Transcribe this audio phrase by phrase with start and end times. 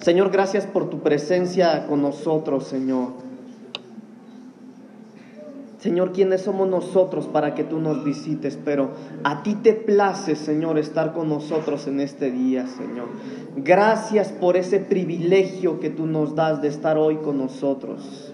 [0.00, 3.08] Señor, gracias por tu presencia con nosotros, Señor.
[5.78, 8.58] Señor, ¿quiénes somos nosotros para que tú nos visites?
[8.64, 8.90] Pero
[9.24, 13.08] a ti te place, Señor, estar con nosotros en este día, Señor.
[13.56, 18.32] Gracias por ese privilegio que tú nos das de estar hoy con nosotros.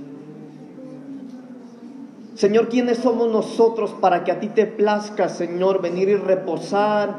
[2.35, 7.17] Señor, ¿quiénes somos nosotros para que a ti te plazca, Señor, venir y reposar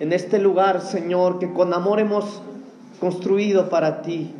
[0.00, 2.42] en este lugar, Señor, que con amor hemos
[3.02, 4.32] construido para ti.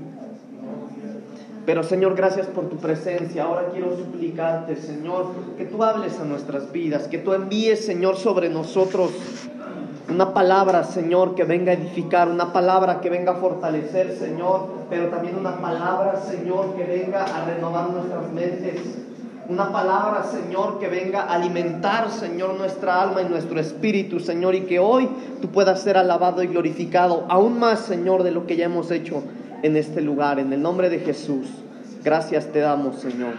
[1.67, 3.43] Pero Señor, gracias por tu presencia.
[3.43, 8.49] Ahora quiero suplicarte, Señor, que tú hables a nuestras vidas, que tú envíes, Señor, sobre
[8.51, 9.11] nosotros
[10.09, 15.09] una palabra, Señor, que venga a edificar, una palabra que venga a fortalecer, Señor, pero
[15.09, 18.81] también una palabra, Señor, que venga a renovar nuestras mentes.
[19.49, 24.63] Una palabra, Señor, que venga a alimentar, Señor, nuestra alma y nuestro espíritu, Señor, y
[24.63, 25.09] que hoy
[25.41, 29.25] tú puedas ser alabado y glorificado, aún más, Señor, de lo que ya hemos hecho
[29.63, 30.39] en este lugar.
[30.39, 31.49] En el nombre de Jesús,
[32.05, 33.35] gracias te damos, Señor.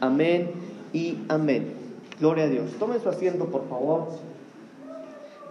[0.00, 0.50] Amén
[0.94, 1.74] y amén.
[2.18, 2.70] Gloria a Dios.
[2.78, 4.08] Tomen su asiento, por favor.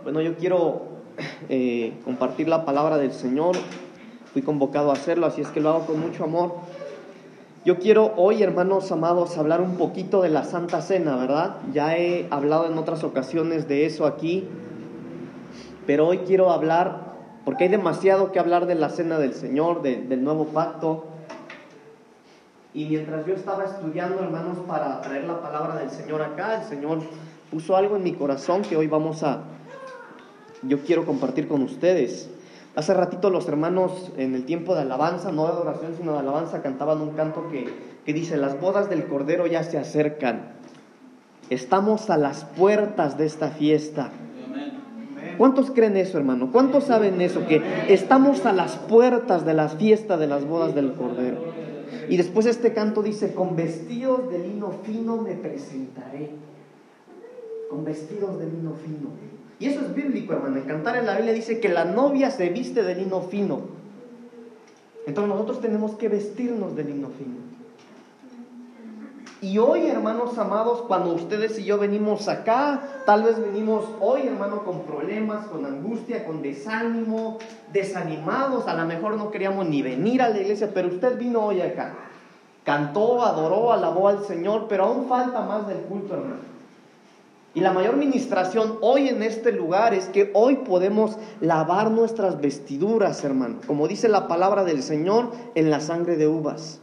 [0.04, 0.88] Bueno, yo quiero
[1.50, 3.56] eh, compartir la palabra del Señor.
[4.34, 6.56] Fui convocado a hacerlo, así es que lo hago con mucho amor.
[7.66, 11.56] Yo quiero hoy, hermanos amados, hablar un poquito de la Santa Cena, ¿verdad?
[11.72, 14.50] Ya he hablado en otras ocasiones de eso aquí,
[15.88, 17.14] pero hoy quiero hablar,
[17.46, 21.06] porque hay demasiado que hablar de la Cena del Señor, del nuevo pacto.
[22.74, 27.00] Y mientras yo estaba estudiando, hermanos, para traer la palabra del Señor acá, el Señor
[27.50, 29.44] puso algo en mi corazón que hoy vamos a,
[30.64, 32.30] yo quiero compartir con ustedes.
[32.76, 36.64] Hace ratito los hermanos en el tiempo de alabanza, no de adoración, sino de alabanza,
[36.64, 37.68] cantaban un canto que,
[38.04, 40.54] que dice, las bodas del Cordero ya se acercan.
[41.52, 44.10] Estamos a las puertas de esta fiesta.
[45.38, 46.52] ¿Cuántos creen eso, hermano?
[46.52, 47.46] ¿Cuántos saben eso?
[47.46, 51.42] Que estamos a las puertas de la fiesta de las bodas del Cordero.
[52.10, 56.32] Y después este canto dice, con vestidos de lino fino me presentaré.
[57.70, 59.10] Con vestidos de lino fino.
[59.64, 60.58] Y eso es bíblico, hermano.
[60.58, 63.62] En Cantar en la Biblia dice que la novia se viste de lino fino.
[65.08, 67.38] Entonces nosotros tenemos que vestirnos de lino fino.
[69.40, 74.66] Y hoy, hermanos amados, cuando ustedes y yo venimos acá, tal vez venimos hoy, hermano,
[74.66, 77.38] con problemas, con angustia, con desánimo,
[77.72, 81.62] desanimados, a lo mejor no queríamos ni venir a la iglesia, pero usted vino hoy
[81.62, 81.94] acá.
[82.66, 86.53] Cantó, adoró, alabó al Señor, pero aún falta más del culto, hermano.
[87.56, 93.24] Y la mayor ministración hoy en este lugar es que hoy podemos lavar nuestras vestiduras,
[93.24, 96.82] hermano, como dice la palabra del Señor, en la sangre de uvas.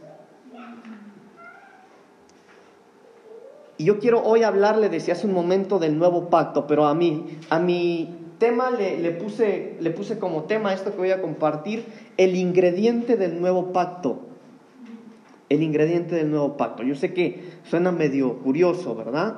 [3.77, 7.39] Y yo quiero hoy hablarle, decía hace un momento, del nuevo pacto, pero a mí,
[7.49, 11.83] a mi tema le, le, puse, le puse como tema esto que voy a compartir,
[12.15, 14.19] el ingrediente del nuevo pacto.
[15.49, 16.83] El ingrediente del nuevo pacto.
[16.83, 19.35] Yo sé que suena medio curioso, ¿verdad?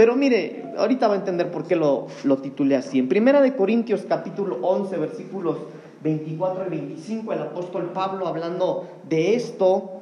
[0.00, 2.98] Pero mire, ahorita va a entender por qué lo, lo titulé así.
[2.98, 5.58] En Primera de Corintios capítulo 11, versículos
[6.02, 10.00] 24 y 25, el apóstol Pablo hablando de esto,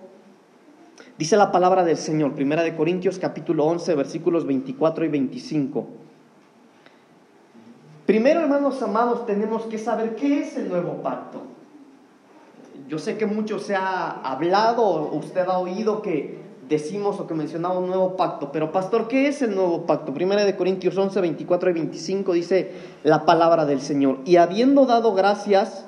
[1.18, 2.34] dice la palabra del Señor.
[2.34, 5.86] Primera de Corintios capítulo 11, versículos 24 y 25.
[8.06, 11.42] Primero, hermanos amados, tenemos que saber qué es el nuevo pacto.
[12.88, 17.86] Yo sé que mucho se ha hablado, usted ha oído que decimos o que mencionamos
[17.86, 18.52] nuevo pacto.
[18.52, 20.12] Pero pastor, ¿qué es el nuevo pacto?
[20.12, 22.72] Primera de Corintios 11, 24 y 25 dice
[23.04, 24.18] la palabra del Señor.
[24.24, 25.86] Y habiendo dado gracias,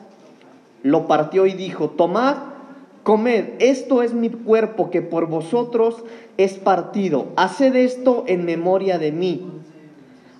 [0.82, 2.36] lo partió y dijo, tomad,
[3.02, 6.02] comed, esto es mi cuerpo que por vosotros
[6.36, 7.28] es partido.
[7.36, 9.46] Haced esto en memoria de mí.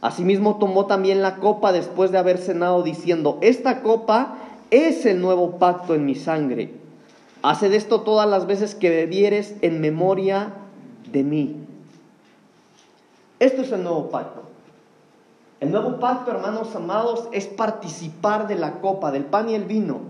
[0.01, 4.39] Asimismo tomó también la copa después de haber cenado diciendo, esta copa
[4.71, 6.80] es el nuevo pacto en mi sangre.
[7.43, 10.53] Haced esto todas las veces que bebieres en memoria
[11.11, 11.57] de mí.
[13.39, 14.43] Esto es el nuevo pacto.
[15.61, 20.01] El nuevo pacto, hermanos amados, es participar de la copa, del pan y el vino,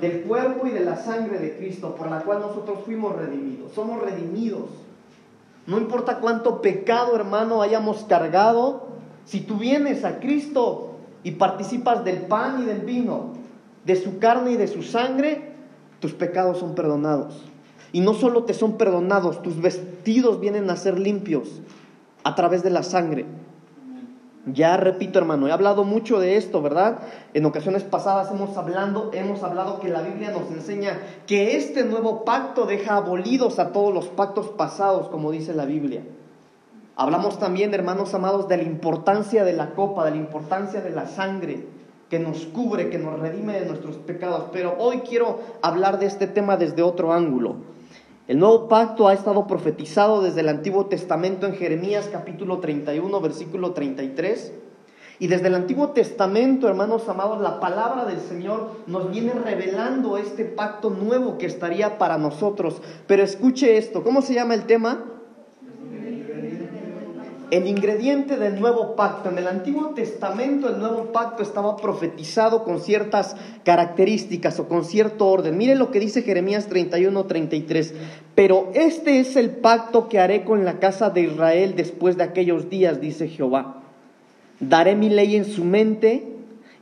[0.00, 3.72] del cuerpo y de la sangre de Cristo, por la cual nosotros fuimos redimidos.
[3.72, 4.68] Somos redimidos.
[5.66, 8.86] No importa cuánto pecado, hermano, hayamos cargado,
[9.24, 13.32] si tú vienes a Cristo y participas del pan y del vino,
[13.84, 15.55] de su carne y de su sangre,
[16.00, 17.42] tus pecados son perdonados.
[17.92, 21.62] Y no solo te son perdonados, tus vestidos vienen a ser limpios
[22.24, 23.24] a través de la sangre.
[24.46, 26.98] Ya repito, hermano, he hablado mucho de esto, ¿verdad?
[27.34, 32.24] En ocasiones pasadas hemos hablado, hemos hablado que la Biblia nos enseña que este nuevo
[32.24, 36.02] pacto deja abolidos a todos los pactos pasados, como dice la Biblia.
[36.94, 41.06] Hablamos también, hermanos amados, de la importancia de la copa, de la importancia de la
[41.06, 41.66] sangre.
[42.08, 44.46] Que nos cubre, que nos redime de nuestros pecados.
[44.52, 47.56] Pero hoy quiero hablar de este tema desde otro ángulo.
[48.28, 53.72] El nuevo pacto ha estado profetizado desde el Antiguo Testamento en Jeremías capítulo 31, versículo
[53.72, 54.52] 33.
[55.18, 60.44] Y desde el Antiguo Testamento, hermanos amados, la palabra del Señor nos viene revelando este
[60.44, 62.82] pacto nuevo que estaría para nosotros.
[63.06, 65.04] Pero escuche esto, ¿cómo se llama el tema?
[67.50, 69.30] El ingrediente del nuevo pacto.
[69.30, 75.28] En el Antiguo Testamento el nuevo pacto estaba profetizado con ciertas características o con cierto
[75.28, 75.56] orden.
[75.56, 77.94] Mire lo que dice Jeremías 31, 33.
[78.34, 82.68] Pero este es el pacto que haré con la casa de Israel después de aquellos
[82.68, 83.82] días, dice Jehová.
[84.60, 86.24] Daré mi ley en su mente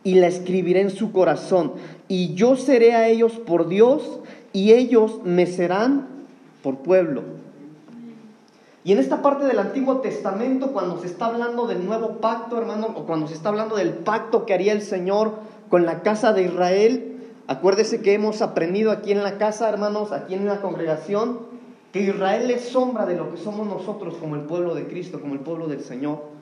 [0.02, 1.72] y la escribiré en su corazón.
[2.08, 4.20] Y yo seré a ellos por Dios
[4.52, 6.08] y ellos me serán
[6.62, 7.43] por pueblo.
[8.84, 12.88] Y en esta parte del Antiguo Testamento, cuando se está hablando del nuevo pacto, hermano,
[12.94, 15.36] o cuando se está hablando del pacto que haría el Señor
[15.70, 17.16] con la casa de Israel,
[17.46, 21.38] acuérdese que hemos aprendido aquí en la casa, hermanos, aquí en la congregación,
[21.92, 25.32] que Israel es sombra de lo que somos nosotros como el pueblo de Cristo, como
[25.32, 26.34] el pueblo del Señor.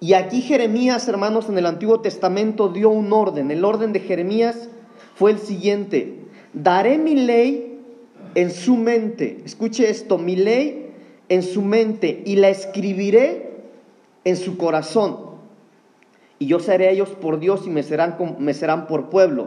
[0.00, 3.52] Y aquí Jeremías, hermanos, en el Antiguo Testamento dio un orden.
[3.52, 4.68] El orden de Jeremías
[5.14, 6.24] fue el siguiente.
[6.52, 7.69] Daré mi ley
[8.34, 10.92] en su mente, escuche esto, mi ley
[11.28, 13.50] en su mente y la escribiré
[14.24, 15.30] en su corazón.
[16.38, 19.46] Y yo seré ellos por Dios y me serán, me serán por pueblo.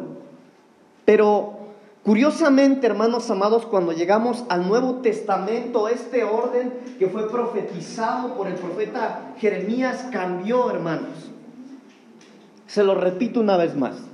[1.05, 1.57] Pero
[2.03, 8.55] curiosamente, hermanos amados, cuando llegamos al Nuevo Testamento, este orden que fue profetizado por el
[8.55, 11.31] profeta Jeremías cambió, hermanos.
[12.67, 14.12] Se lo repito una vez más.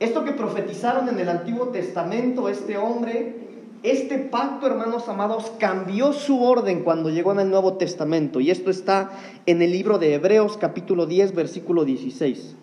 [0.00, 3.34] Esto que profetizaron en el Antiguo Testamento, este hombre,
[3.82, 8.40] este pacto, hermanos amados, cambió su orden cuando llegó en el Nuevo Testamento.
[8.40, 9.10] Y esto está
[9.46, 12.54] en el libro de Hebreos capítulo 10, versículo 16.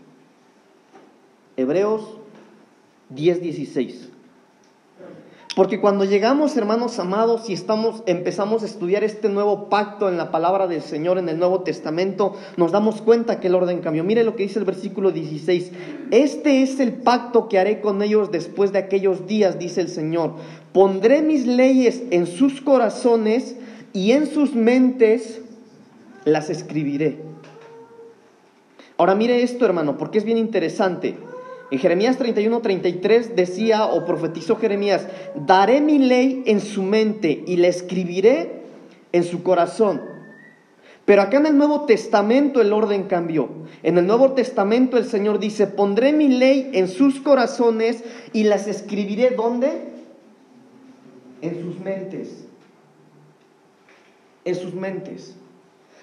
[1.57, 2.17] Hebreos
[3.09, 4.09] 10, 16.
[5.55, 10.29] Porque cuando llegamos, hermanos amados, y estamos, empezamos a estudiar este nuevo pacto en la
[10.29, 14.03] palabra del Señor en el Nuevo Testamento, nos damos cuenta que el orden cambió.
[14.03, 15.71] Mire lo que dice el versículo 16.
[16.11, 20.33] Este es el pacto que haré con ellos después de aquellos días, dice el Señor.
[20.73, 23.55] Pondré mis leyes en sus corazones
[23.93, 25.39] y en sus mentes
[26.25, 27.17] las escribiré.
[28.97, 31.15] Ahora mire esto, hermano, porque es bien interesante.
[31.75, 37.57] En Jeremías 31, 33 decía o profetizó Jeremías, daré mi ley en su mente y
[37.57, 38.61] la escribiré
[39.11, 40.01] en su corazón.
[41.03, 43.49] Pero acá en el Nuevo Testamento el orden cambió.
[43.83, 48.67] En el Nuevo Testamento el Señor dice, pondré mi ley en sus corazones y las
[48.67, 49.73] escribiré ¿dónde?
[51.41, 52.45] En sus mentes.
[54.45, 55.35] En sus mentes.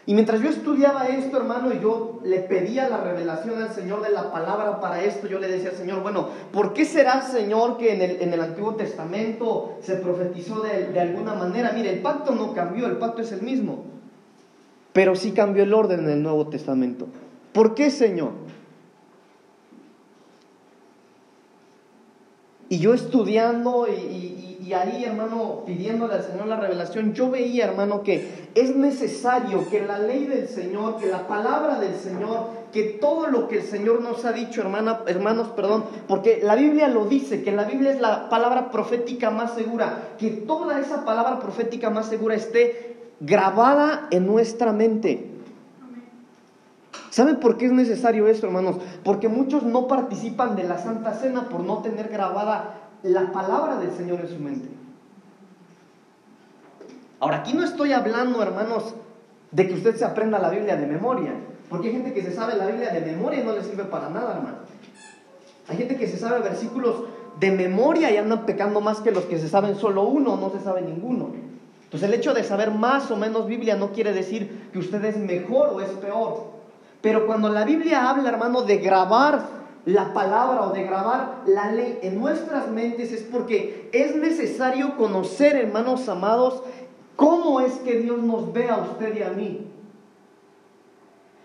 [0.04, 4.10] Y mientras yo estudiaba esto, hermano, y yo le pedía la revelación al Señor de
[4.10, 7.94] la palabra para esto, yo le decía al Señor, bueno, ¿por qué será, Señor, que
[7.94, 11.70] en el, en el Antiguo Testamento se profetizó de, de alguna manera?
[11.72, 13.84] Mire, el pacto no cambió, el pacto es el mismo,
[14.92, 17.06] pero sí cambió el orden en el Nuevo Testamento.
[17.52, 18.32] ¿Por qué, Señor?
[22.68, 28.02] Y yo estudiando y, y ahí, hermano, pidiéndole al Señor la revelación, yo veía, hermano,
[28.02, 33.26] que es necesario que la ley del Señor, que la palabra del Señor, que todo
[33.26, 37.42] lo que el Señor nos ha dicho, hermana, hermanos, perdón, porque la Biblia lo dice,
[37.42, 42.06] que la Biblia es la palabra profética más segura, que toda esa palabra profética más
[42.06, 45.28] segura esté grabada en nuestra mente.
[47.10, 48.76] ¿Saben por qué es necesario esto, hermanos?
[49.04, 53.92] Porque muchos no participan de la Santa Cena por no tener grabada la palabra del
[53.92, 54.68] Señor en su mente.
[57.20, 58.94] Ahora, aquí no estoy hablando, hermanos,
[59.50, 61.32] de que usted se aprenda la Biblia de memoria,
[61.68, 64.08] porque hay gente que se sabe la Biblia de memoria y no le sirve para
[64.08, 64.56] nada, hermano.
[65.68, 67.04] Hay gente que se sabe versículos
[67.38, 70.60] de memoria y andan pecando más que los que se saben solo uno, no se
[70.60, 71.30] sabe ninguno.
[71.84, 75.16] Entonces el hecho de saber más o menos Biblia no quiere decir que usted es
[75.16, 76.52] mejor o es peor.
[77.00, 81.98] Pero cuando la Biblia habla, hermano, de grabar la palabra o de grabar la ley
[82.02, 86.62] en nuestras mentes es porque es necesario conocer, hermanos amados,
[87.16, 89.66] cómo es que Dios nos ve a usted y a mí.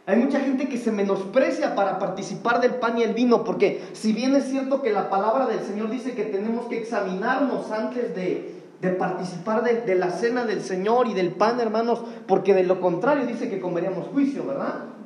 [0.05, 4.13] Hay mucha gente que se menosprecia para participar del pan y el vino, porque si
[4.13, 8.55] bien es cierto que la palabra del Señor dice que tenemos que examinarnos antes de,
[8.97, 13.25] participar de, de la cena del Señor y del pan, hermanos, porque de lo contrario
[13.25, 14.96] dice que comeríamos juicio, ¿verdad?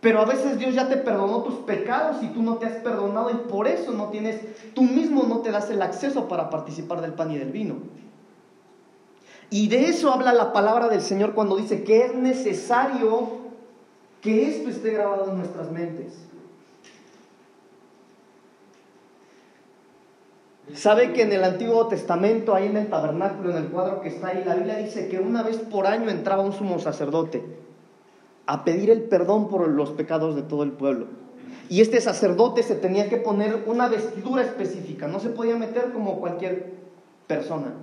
[0.00, 3.30] Pero a veces Dios ya te perdonó tus pecados y tú no te has perdonado
[3.30, 4.40] y por eso no tienes,
[4.74, 7.76] tú mismo no te das el acceso para participar del pan y del vino.
[9.50, 13.38] Y de eso habla la palabra del Señor cuando dice que es necesario
[14.20, 16.14] que esto esté grabado en nuestras mentes.
[20.74, 24.28] ¿Sabe que en el Antiguo Testamento, ahí en el tabernáculo, en el cuadro que está
[24.28, 27.42] ahí, la Biblia dice que una vez por año entraba un sumo sacerdote
[28.48, 31.06] a pedir el perdón por los pecados de todo el pueblo?
[31.68, 36.18] Y este sacerdote se tenía que poner una vestidura específica, no se podía meter como
[36.18, 36.72] cualquier
[37.26, 37.74] persona,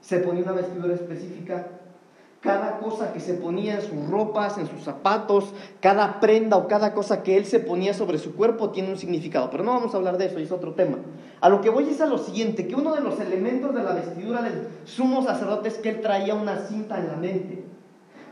[0.00, 1.66] se ponía una vestidura específica
[2.42, 6.92] cada cosa que se ponía en sus ropas, en sus zapatos, cada prenda o cada
[6.92, 9.48] cosa que él se ponía sobre su cuerpo tiene un significado.
[9.48, 10.98] Pero no vamos a hablar de eso, es otro tema.
[11.40, 13.94] A lo que voy es a lo siguiente, que uno de los elementos de la
[13.94, 17.64] vestidura del sumo sacerdote es que él traía una cinta en la mente.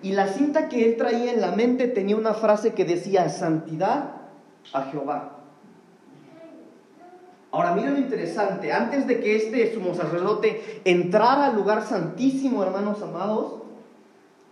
[0.03, 4.13] Y la cinta que él traía en la mente tenía una frase que decía, santidad
[4.73, 5.37] a Jehová.
[7.53, 13.03] Ahora miren lo interesante, antes de que este sumo sacerdote entrara al lugar santísimo, hermanos
[13.03, 13.55] amados,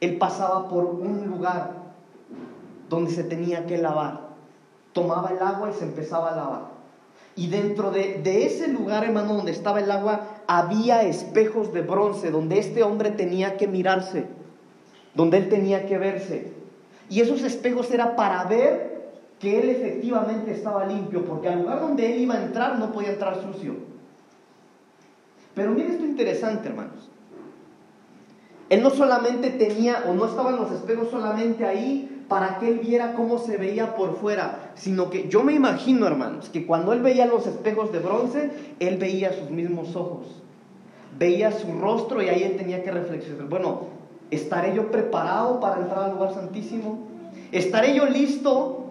[0.00, 1.73] él pasaba por un lugar
[2.88, 4.28] donde se tenía que lavar.
[4.93, 6.78] Tomaba el agua y se empezaba a lavar.
[7.37, 12.59] Y dentro de, ese lugar, hermano, donde estaba el agua, había espejos de bronce, donde
[12.59, 14.26] este hombre tenía que mirarse,
[15.18, 16.52] donde él tenía que verse.
[17.10, 19.08] Y esos espejos era para ver
[19.40, 23.10] que él efectivamente estaba limpio, porque al lugar donde él iba a entrar no podía
[23.10, 23.75] entrar sucio.
[25.56, 27.10] Pero miren esto interesante, hermanos.
[28.68, 33.14] Él no solamente tenía o no estaban los espejos solamente ahí para que él viera
[33.14, 37.26] cómo se veía por fuera, sino que yo me imagino, hermanos, que cuando él veía
[37.26, 40.28] los espejos de bronce, él veía sus mismos ojos,
[41.18, 43.98] veía su rostro y ahí él tenía que reflexionar, bueno,
[44.30, 47.08] ¿estaré yo preparado para entrar al lugar santísimo?
[47.52, 48.85] ¿Estaré yo listo?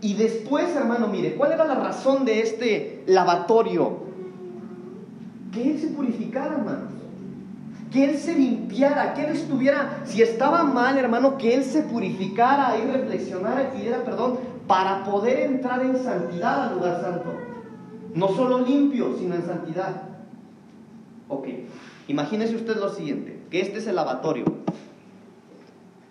[0.00, 3.98] Y después, hermano, mire, ¿cuál era la razón de este lavatorio?
[5.52, 6.92] Que él se purificara, hermano
[7.92, 12.76] que Él se limpiara, que Él estuviera, si estaba mal, hermano, que Él se purificara
[12.78, 17.34] y reflexionara y pidiera perdón para poder entrar en santidad al lugar santo.
[18.14, 20.02] No solo limpio, sino en santidad.
[21.28, 21.48] Ok,
[22.12, 24.44] imagínese usted lo siguiente, que este es el lavatorio.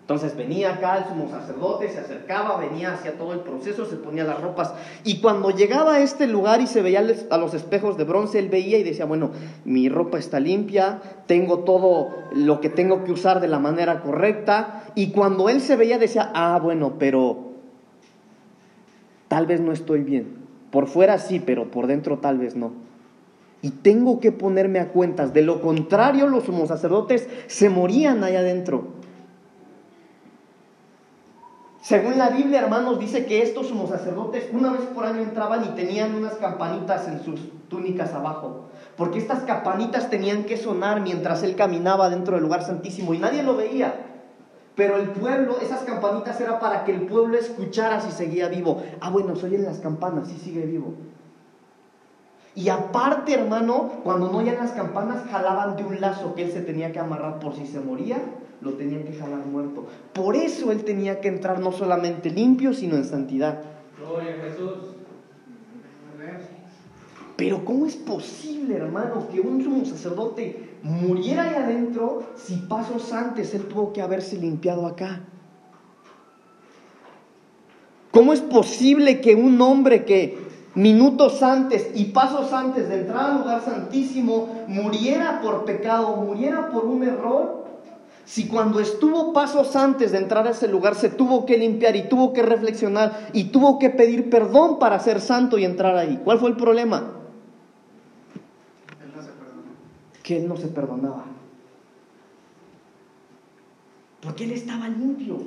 [0.02, 4.24] Entonces venía acá el sumo sacerdote, se acercaba, venía hacia todo el proceso, se ponía
[4.24, 4.74] las ropas.
[5.04, 8.48] Y cuando llegaba a este lugar y se veía a los espejos de bronce, él
[8.48, 9.30] veía y decía, bueno,
[9.64, 14.84] mi ropa está limpia, tengo todo lo que tengo que usar de la manera correcta.
[14.96, 17.52] Y cuando él se veía decía, ah, bueno, pero
[19.28, 20.36] tal vez no estoy bien.
[20.72, 22.72] Por fuera sí, pero por dentro tal vez no.
[23.62, 25.32] Y tengo que ponerme a cuentas.
[25.32, 28.88] De lo contrario, los sumos sacerdotes se morían allá adentro.
[31.80, 35.68] Según la Biblia, hermanos, dice que estos sumos sacerdotes una vez por año entraban y
[35.74, 38.68] tenían unas campanitas en sus túnicas abajo.
[38.96, 43.42] Porque estas campanitas tenían que sonar mientras él caminaba dentro del lugar santísimo y nadie
[43.42, 43.94] lo veía.
[44.74, 48.82] Pero el pueblo, esas campanitas era para que el pueblo escuchara si seguía vivo.
[49.00, 50.94] Ah, bueno, se oyen las campanas, sí sigue vivo.
[52.54, 56.60] Y aparte, hermano, cuando no oían las campanas, jalaban de un lazo que él se
[56.60, 58.18] tenía que amarrar por si se moría
[58.62, 59.86] lo tenían que jalar muerto.
[60.12, 63.60] Por eso él tenía que entrar no solamente limpio, sino en santidad.
[63.98, 64.72] Gloria a Jesús.
[67.36, 73.52] Pero ¿cómo es posible, hermano, que un sumo sacerdote muriera ahí adentro si pasos antes
[73.54, 75.22] él tuvo que haberse limpiado acá?
[78.12, 80.38] ¿Cómo es posible que un hombre que
[80.74, 86.84] minutos antes y pasos antes de entrar al lugar santísimo muriera por pecado, muriera por
[86.84, 87.62] un error?
[88.24, 92.08] Si cuando estuvo pasos antes de entrar a ese lugar se tuvo que limpiar y
[92.08, 96.38] tuvo que reflexionar y tuvo que pedir perdón para ser santo y entrar ahí, ¿cuál
[96.38, 97.18] fue el problema?
[100.22, 101.24] Que él no se perdonaba.
[104.22, 105.40] Porque él estaba limpio.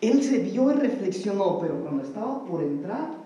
[0.00, 3.19] Él se vio y reflexionó, pero cuando estaba por entrar,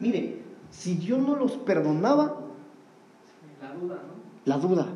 [0.00, 2.40] mire, si Dios no los perdonaba,
[3.60, 4.16] la duda, ¿no?
[4.44, 4.86] La duda.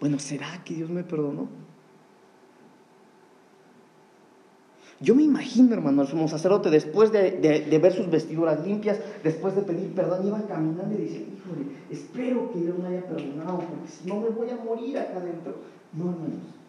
[0.00, 1.48] Bueno, ¿será que Dios me perdonó?
[5.00, 9.62] Yo me imagino, hermano, el sumo sacerdote, después de, ver sus vestiduras limpias, después de
[9.62, 14.08] pedir perdón, iba caminando y decía, híjole, espero que Dios me haya perdonado, porque si
[14.08, 15.56] no me voy a morir acá adentro.
[15.92, 16.63] No, hermanos.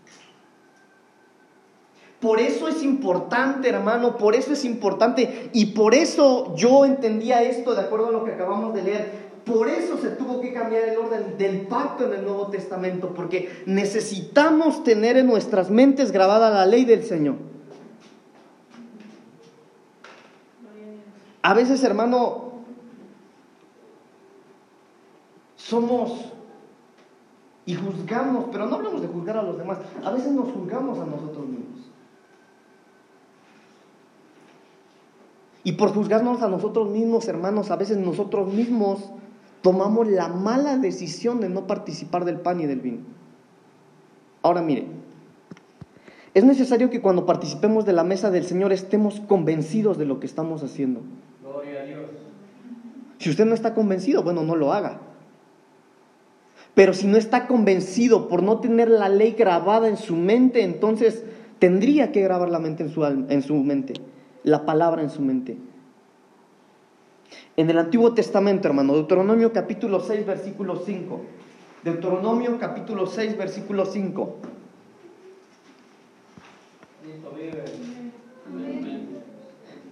[2.20, 5.50] Por eso es importante, hermano, por eso es importante.
[5.54, 9.26] Y por eso yo entendía esto, de acuerdo a lo que acabamos de leer.
[9.46, 13.64] Por eso se tuvo que cambiar el orden del pacto en el Nuevo Testamento, porque
[13.68, 17.36] necesitamos tener en nuestras mentes grabada la ley del Señor.
[21.44, 22.54] A veces, hermano,
[25.58, 26.32] somos
[27.68, 31.06] Y juzgamos, pero no hablamos de juzgar a los demás, a veces nos juzgamos a
[31.06, 31.75] nosotros mismos.
[35.66, 39.10] Y por juzgarnos a nosotros mismos, hermanos, a veces nosotros mismos
[39.62, 43.00] tomamos la mala decisión de no participar del pan y del vino.
[44.44, 44.86] Ahora mire,
[46.36, 50.28] es necesario que cuando participemos de la mesa del Señor estemos convencidos de lo que
[50.28, 51.02] estamos haciendo.
[51.42, 52.12] Gloria a Dios.
[53.18, 55.00] Si usted no está convencido, bueno, no lo haga.
[56.76, 61.24] Pero si no está convencido por no tener la ley grabada en su mente, entonces
[61.58, 63.94] tendría que grabar la mente en su, en su mente,
[64.46, 65.58] la palabra en su mente.
[67.58, 71.22] En el Antiguo Testamento, hermano, Deuteronomio capítulo 6, versículo 5.
[71.84, 74.36] Deuteronomio capítulo 6, versículo 5.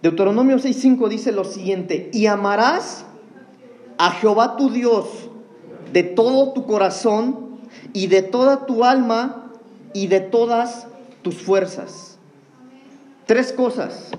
[0.02, 3.06] Deuteronomio 6, 5 dice lo siguiente, y amarás
[3.98, 5.30] a Jehová tu Dios
[5.92, 7.60] de todo tu corazón
[7.94, 9.52] y de toda tu alma
[9.94, 10.88] y de todas
[11.22, 12.18] tus fuerzas.
[13.26, 14.12] Tres cosas.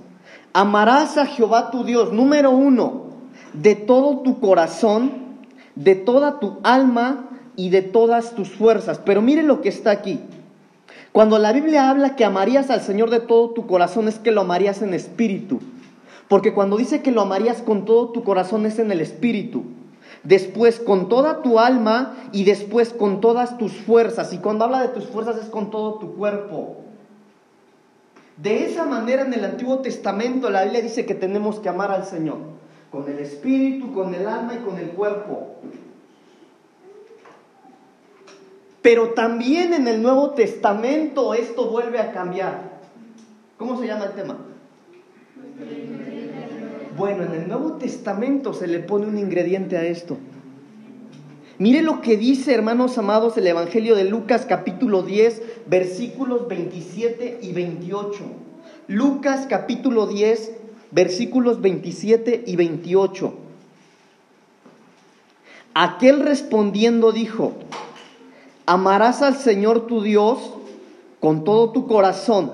[0.54, 3.08] Amarás a Jehová tu Dios, número uno,
[3.52, 5.12] de todo tu corazón,
[5.74, 8.98] de toda tu alma y de todas tus fuerzas.
[9.04, 10.20] Pero mire lo que está aquí.
[11.12, 14.40] Cuando la Biblia habla que amarías al Señor de todo tu corazón, es que lo
[14.40, 15.60] amarías en espíritu.
[16.28, 19.64] Porque cuando dice que lo amarías con todo tu corazón es en el espíritu
[20.24, 24.32] después con toda tu alma y después con todas tus fuerzas.
[24.32, 26.83] Y cuando habla de tus fuerzas es con todo tu cuerpo.
[28.36, 32.04] De esa manera en el Antiguo Testamento la Biblia dice que tenemos que amar al
[32.04, 32.38] Señor,
[32.90, 35.56] con el espíritu, con el alma y con el cuerpo.
[38.82, 42.74] Pero también en el Nuevo Testamento esto vuelve a cambiar.
[43.56, 44.36] ¿Cómo se llama el tema?
[46.96, 50.18] Bueno, en el Nuevo Testamento se le pone un ingrediente a esto.
[51.58, 57.52] Mire lo que dice, hermanos amados, el Evangelio de Lucas capítulo 10, versículos 27 y
[57.52, 58.24] 28.
[58.88, 60.50] Lucas capítulo 10,
[60.90, 63.34] versículos 27 y 28.
[65.74, 67.52] Aquel respondiendo dijo,
[68.66, 70.38] amarás al Señor tu Dios
[71.20, 72.50] con todo tu corazón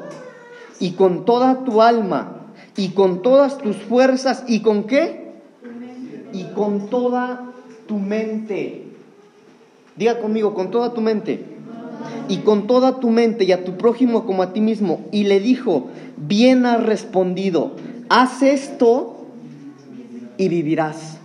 [0.78, 5.32] y con toda tu alma y con todas tus fuerzas y con qué?
[6.34, 7.50] Y con toda
[7.86, 8.89] tu mente.
[10.00, 11.44] Diga conmigo, con toda tu mente.
[12.26, 15.04] Y con toda tu mente y a tu prójimo como a ti mismo.
[15.12, 17.76] Y le dijo, bien has respondido,
[18.08, 19.26] haz esto
[20.38, 21.18] y vivirás.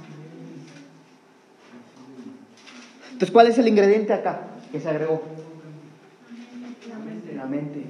[3.13, 4.41] Entonces, ¿cuál es el ingrediente acá
[4.73, 5.21] que se agregó?
[6.89, 7.33] La mente.
[7.33, 7.85] La mente.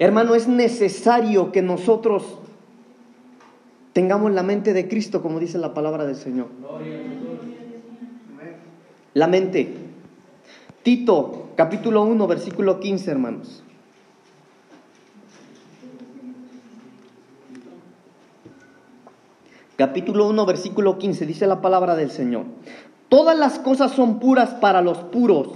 [0.00, 2.39] Hermano, es necesario que nosotros
[4.00, 6.46] tengamos la mente de Cristo, como dice la palabra del Señor.
[9.12, 9.74] La mente.
[10.82, 13.62] Tito, capítulo 1, versículo 15, hermanos.
[19.76, 22.46] Capítulo 1, versículo 15, dice la palabra del Señor.
[23.10, 25.48] Todas las cosas son puras para los puros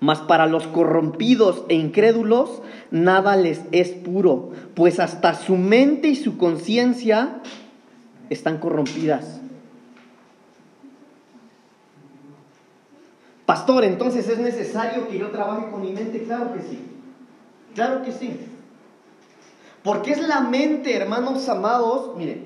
[0.00, 6.16] mas para los corrompidos e incrédulos nada les es puro, pues hasta su mente y
[6.16, 7.40] su conciencia
[8.30, 9.40] están corrompidas.
[13.46, 16.24] Pastor, entonces es necesario que yo trabaje con mi mente.
[16.24, 16.80] Claro que sí.
[17.74, 18.40] Claro que sí.
[19.84, 22.42] Porque es la mente, hermanos amados, mire,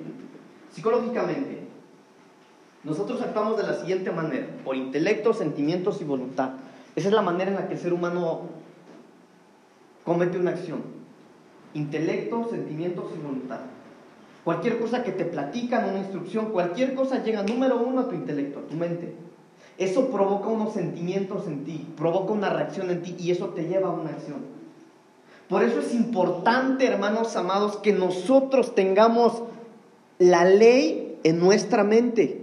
[0.71, 1.61] psicológicamente,
[2.85, 6.51] nosotros actuamos de la siguiente manera, por intelecto, sentimientos y voluntad.
[6.97, 8.43] Esa es la manera en la que el ser humano
[10.05, 10.83] comete una acción.
[11.75, 13.61] Intelecto, sentimientos y voluntad.
[14.45, 18.61] Cualquier cosa que te platican, una instrucción, cualquier cosa llega número uno a tu intelecto,
[18.61, 19.15] a tu mente.
[19.79, 23.89] Eso provoca unos sentimientos en ti, provoca una reacción en ti y eso te lleva
[23.89, 24.39] a una acción.
[25.49, 29.43] Por eso es importante, hermanos amados, que nosotros tengamos
[30.19, 32.40] la ley en nuestra mente.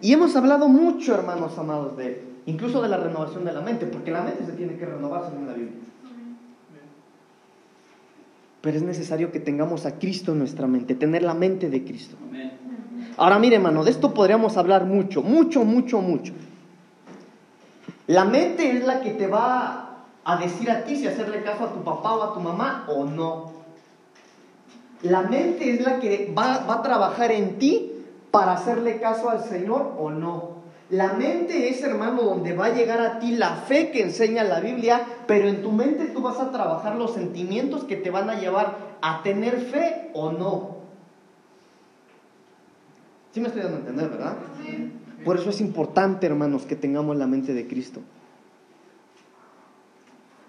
[0.00, 4.10] Y hemos hablado mucho, hermanos amados, de incluso de la renovación de la mente, porque
[4.10, 5.80] la mente se tiene que renovar según la Biblia.
[8.60, 12.16] Pero es necesario que tengamos a Cristo en nuestra mente, tener la mente de Cristo.
[13.16, 16.32] Ahora mire, hermano, de esto podríamos hablar mucho, mucho, mucho, mucho.
[18.06, 21.72] La mente es la que te va a decir a ti si hacerle caso a
[21.72, 23.52] tu papá o a tu mamá o no.
[25.02, 27.95] La mente es la que va, va a trabajar en ti
[28.36, 30.56] para hacerle caso al Señor o no.
[30.90, 34.60] La mente es, hermano, donde va a llegar a ti la fe que enseña la
[34.60, 38.38] Biblia, pero en tu mente tú vas a trabajar los sentimientos que te van a
[38.38, 40.76] llevar a tener fe o no.
[43.32, 44.36] ¿Sí me estoy dando a entender, verdad?
[45.24, 48.02] Por eso es importante, hermanos, que tengamos la mente de Cristo.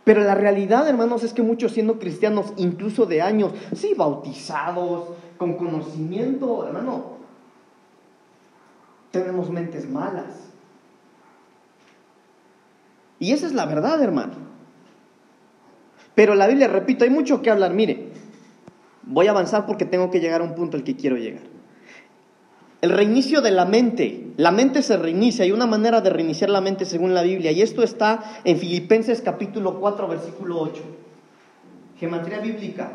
[0.04, 5.54] Pero la realidad, hermanos, es que muchos siendo cristianos, incluso de años, sí, bautizados, con
[5.54, 7.17] conocimiento, hermano,
[9.12, 10.48] tenemos mentes malas.
[13.20, 14.34] Y esa es la verdad, hermano.
[16.16, 17.74] Pero la Biblia, repito, hay mucho que hablar.
[17.74, 18.10] Mire,
[19.04, 21.44] voy a avanzar porque tengo que llegar a un punto al que quiero llegar.
[22.82, 24.28] El reinicio de la mente.
[24.38, 25.46] La mente se reinicia.
[25.46, 27.52] Hay una manera de reiniciar la mente según la Biblia.
[27.52, 30.84] Y esto está en Filipenses capítulo 4, versículo 8.
[32.00, 32.92] Gematría bíblica.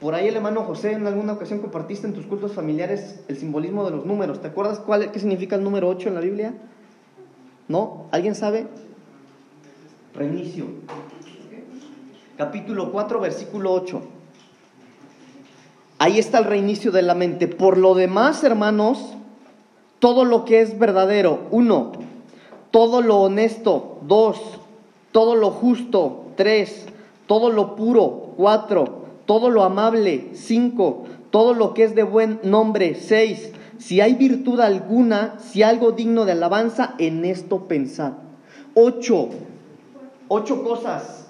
[0.00, 3.84] Por ahí el hermano José en alguna ocasión compartiste en tus cultos familiares el simbolismo
[3.84, 4.40] de los números.
[4.40, 6.54] ¿Te acuerdas cuál, qué significa el número 8 en la Biblia?
[7.68, 8.06] ¿No?
[8.10, 8.66] ¿Alguien sabe?
[10.14, 10.64] Reinicio.
[12.38, 14.00] Capítulo 4, versículo 8.
[15.98, 17.46] Ahí está el reinicio de la mente.
[17.46, 19.14] Por lo demás, hermanos,
[19.98, 21.92] todo lo que es verdadero, uno,
[22.70, 24.40] todo lo honesto, dos,
[25.12, 26.86] todo lo justo, tres,
[27.26, 28.99] todo lo puro, cuatro,
[29.30, 34.58] todo lo amable, cinco, todo lo que es de buen nombre, seis, si hay virtud
[34.58, 38.14] alguna, si algo digno de alabanza, en esto pensad.
[38.74, 39.28] Ocho,
[40.26, 41.28] ocho cosas.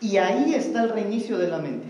[0.00, 1.88] Y ahí está el reinicio de la mente.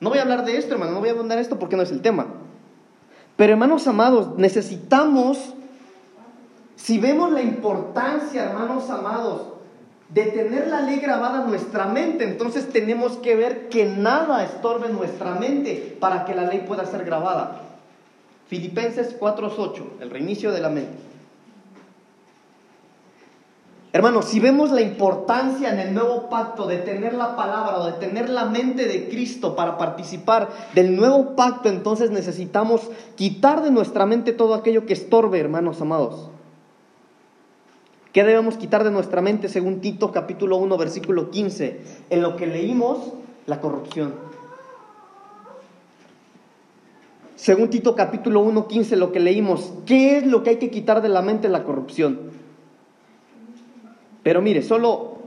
[0.00, 1.90] No voy a hablar de esto, hermano, no voy a abundar esto porque no es
[1.90, 2.26] el tema.
[3.36, 5.52] Pero hermanos amados, necesitamos,
[6.74, 9.49] si vemos la importancia, hermanos amados,
[10.12, 14.88] de tener la ley grabada en nuestra mente, entonces tenemos que ver que nada estorbe
[14.88, 17.62] nuestra mente para que la ley pueda ser grabada.
[18.48, 21.10] Filipenses 4.8, el reinicio de la mente.
[23.92, 27.92] Hermanos, si vemos la importancia en el nuevo pacto de tener la palabra o de
[27.94, 32.82] tener la mente de Cristo para participar del nuevo pacto, entonces necesitamos
[33.16, 36.30] quitar de nuestra mente todo aquello que estorbe, hermanos amados.
[38.12, 41.80] ¿Qué debemos quitar de nuestra mente según Tito capítulo 1 versículo 15?
[42.10, 43.12] En lo que leímos,
[43.46, 44.14] la corrupción.
[47.36, 51.00] Según Tito capítulo 1, 15, lo que leímos, ¿qué es lo que hay que quitar
[51.00, 51.48] de la mente?
[51.48, 52.20] La corrupción.
[54.22, 55.20] Pero mire, solo,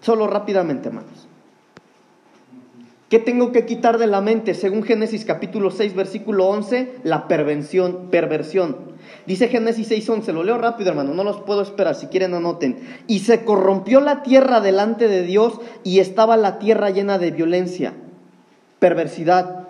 [0.00, 1.26] solo rápidamente, hermanos.
[3.10, 4.54] ¿Qué tengo que quitar de la mente?
[4.54, 8.76] Según Génesis capítulo 6, versículo 11, la perversión, perversión.
[9.26, 12.78] Dice Génesis 6:11, lo leo rápido hermano, no los puedo esperar, si quieren anoten.
[13.08, 17.94] Y se corrompió la tierra delante de Dios y estaba la tierra llena de violencia,
[18.78, 19.66] perversidad.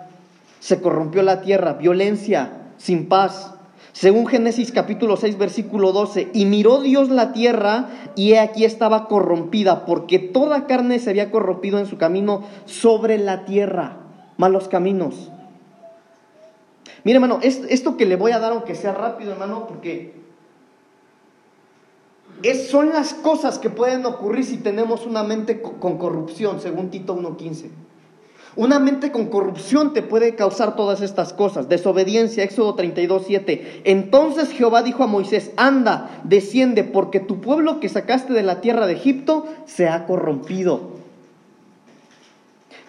[0.59, 3.55] Se corrompió la tierra, violencia, sin paz.
[4.01, 9.07] Según Génesis capítulo 6 versículo 12, y miró Dios la tierra y he aquí estaba
[9.07, 13.97] corrompida, porque toda carne se había corrompido en su camino sobre la tierra,
[14.37, 15.29] malos caminos.
[17.03, 20.15] Mire, hermano, esto que le voy a dar, aunque sea rápido, hermano, porque
[22.41, 27.15] es, son las cosas que pueden ocurrir si tenemos una mente con corrupción, según Tito
[27.15, 27.69] 1.15.
[28.57, 31.69] Una mente con corrupción te puede causar todas estas cosas.
[31.69, 33.61] Desobediencia, Éxodo 32.7.
[33.85, 38.87] Entonces Jehová dijo a Moisés, anda, desciende, porque tu pueblo que sacaste de la tierra
[38.87, 40.99] de Egipto se ha corrompido.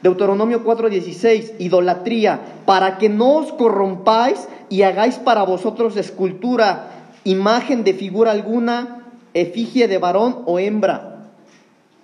[0.03, 6.91] Deuteronomio 4:16, idolatría, para que no os corrompáis y hagáis para vosotros escultura,
[7.23, 11.29] imagen de figura alguna, efigie de varón o hembra.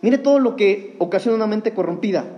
[0.01, 2.38] Mire todo lo que ocasiona una mente corrompida.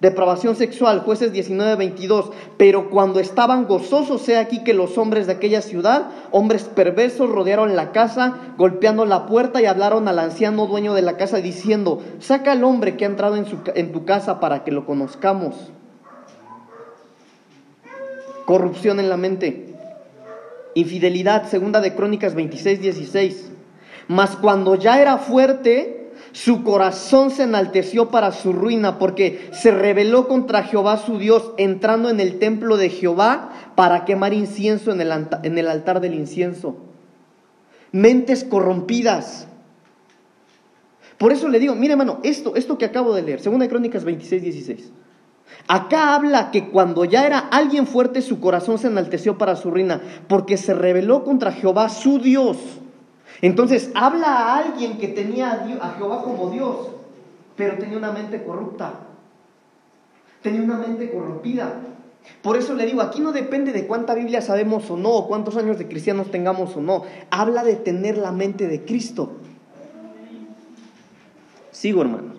[0.00, 2.30] Depravación sexual, jueces 19:22.
[2.58, 7.76] Pero cuando estaban gozosos, he aquí que los hombres de aquella ciudad, hombres perversos, rodearon
[7.76, 12.52] la casa, golpeando la puerta y hablaron al anciano dueño de la casa diciendo, saca
[12.52, 15.54] al hombre que ha entrado en, en tu casa para que lo conozcamos.
[18.44, 19.74] Corrupción en la mente.
[20.74, 23.50] Infidelidad, segunda de Crónicas 26, 16.
[24.08, 26.05] Mas cuando ya era fuerte,
[26.36, 32.10] su corazón se enalteció para su ruina porque se rebeló contra Jehová su Dios entrando
[32.10, 35.10] en el templo de Jehová para quemar incienso en el,
[35.44, 36.76] en el altar del incienso.
[37.90, 39.48] Mentes corrompidas.
[41.16, 44.04] Por eso le digo, mire hermano, esto, esto que acabo de leer, Segunda de Crónicas
[44.04, 44.92] 26, 16.
[45.68, 50.02] Acá habla que cuando ya era alguien fuerte, su corazón se enalteció para su ruina,
[50.28, 52.58] porque se rebeló contra Jehová su Dios.
[53.42, 56.88] Entonces habla a alguien que tenía a, Jehová como Dios,
[57.56, 58.94] pero tenía una mente corrupta,
[60.42, 61.80] tenía una mente corrompida.
[62.42, 65.56] Por eso le digo, aquí no depende de cuánta Biblia sabemos o no, o cuántos
[65.56, 67.04] años de cristianos tengamos o no.
[67.30, 69.32] Habla de tener la mente de Cristo.
[71.70, 72.36] Sigo, hermano.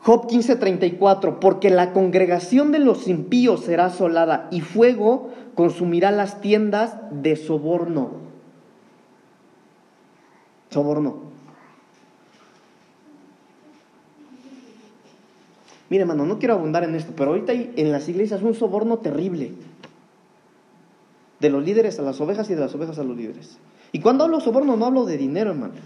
[0.00, 6.96] Job 15:34, porque la congregación de los impíos será asolada y fuego consumirá las tiendas
[7.10, 8.33] de soborno.
[10.74, 11.14] Soborno.
[15.88, 18.98] Mire, hermano, no quiero abundar en esto, pero ahorita hay en las iglesias un soborno
[18.98, 19.52] terrible.
[21.38, 23.58] De los líderes a las ovejas y de las ovejas a los líderes.
[23.92, 25.78] Y cuando hablo soborno no hablo de dinero, hermanos.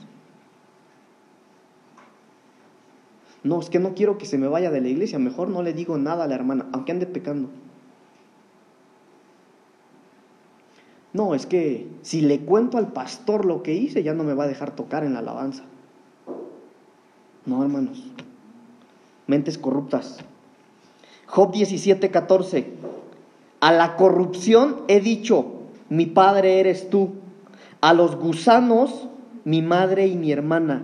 [3.45, 5.19] No, es que no quiero que se me vaya de la iglesia.
[5.19, 7.51] Mejor no le digo nada a la hermana, aunque ande pecando.
[11.19, 14.45] No, es que si le cuento al pastor lo que hice, ya no me va
[14.45, 15.65] a dejar tocar en la alabanza.
[17.45, 18.03] No, hermanos
[19.29, 20.19] mentes corruptas.
[21.27, 22.67] Job 17, 14.
[23.61, 25.47] A la corrupción he dicho,
[25.89, 27.11] mi padre eres tú.
[27.81, 29.07] A los gusanos,
[29.45, 30.83] mi madre y mi hermana.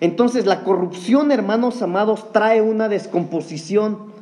[0.00, 4.15] Entonces la corrupción, hermanos amados, trae una descomposición.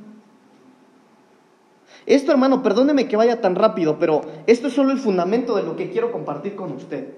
[2.07, 5.77] Esto, hermano, perdóneme que vaya tan rápido, pero esto es solo el fundamento de lo
[5.77, 7.09] que quiero compartir con usted.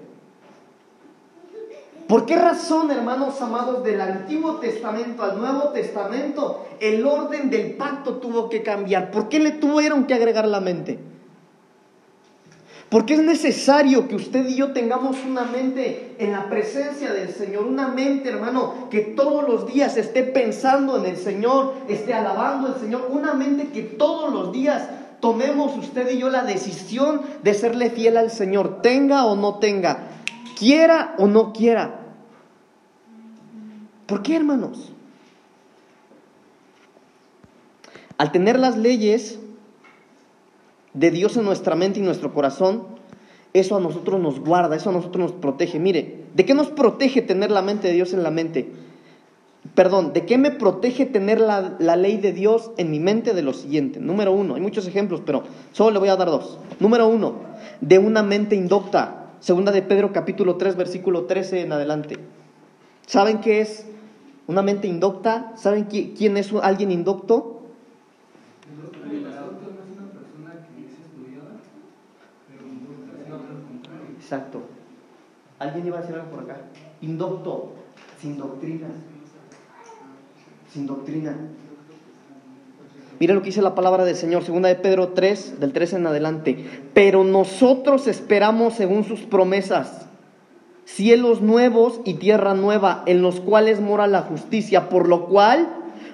[2.07, 8.15] ¿Por qué razón, hermanos amados, del Antiguo Testamento al Nuevo Testamento, el orden del pacto
[8.15, 9.11] tuvo que cambiar?
[9.11, 10.99] ¿Por qué le tuvieron que agregar la mente?
[12.89, 17.65] Porque es necesario que usted y yo tengamos una mente en la presencia del Señor,
[17.65, 22.79] una mente, hermano, que todos los días esté pensando en el Señor, esté alabando al
[22.79, 24.87] Señor, una mente que todos los días
[25.19, 30.07] tomemos usted y yo la decisión de serle fiel al Señor, tenga o no tenga,
[30.57, 31.99] quiera o no quiera.
[34.05, 34.93] ¿Por qué, hermanos?
[38.17, 39.39] Al tener las leyes
[40.97, 42.83] de Dios en nuestra mente y nuestro corazón,
[43.53, 45.79] eso a nosotros nos guarda, eso a nosotros nos protege.
[45.79, 48.71] Mire, ¿de qué nos protege tener la mente de Dios en la mente?
[49.75, 53.33] Perdón, ¿de qué me protege tener la, la, ley de Dios en mi mente?
[53.33, 53.99] De lo siguiente.
[53.99, 56.57] Número uno, hay muchos ejemplos, pero solo le voy a dar dos.
[56.79, 57.35] Número uno,
[57.81, 59.25] de una mente indocta.
[59.39, 62.17] Segunda de Pedro capítulo 3, versículo 13 en adelante.
[63.05, 63.85] ¿Saben qué es
[64.47, 65.53] una mente indocta?
[65.57, 67.57] ¿Saben quién es alguien indocto?
[74.27, 74.59] Exacto.
[75.57, 76.57] ¿Alguien iba a decir algo por acá?
[77.01, 77.75] Indocto,
[78.19, 78.87] sin doctrina.
[80.69, 81.33] Sin doctrina.
[83.21, 86.07] Mira lo que dice la palabra del Señor, segunda de Pedro 3, del 3 en
[86.07, 86.65] adelante.
[86.93, 90.07] Pero nosotros esperamos según sus promesas
[90.83, 95.69] cielos nuevos y tierra nueva, en los cuales mora la justicia, por lo cual,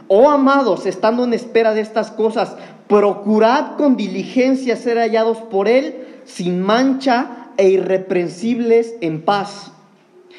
[0.08, 6.22] oh amados, estando en espera de estas cosas, procurad con diligencia ser hallados por Él
[6.26, 9.72] sin mancha e irreprensibles en paz.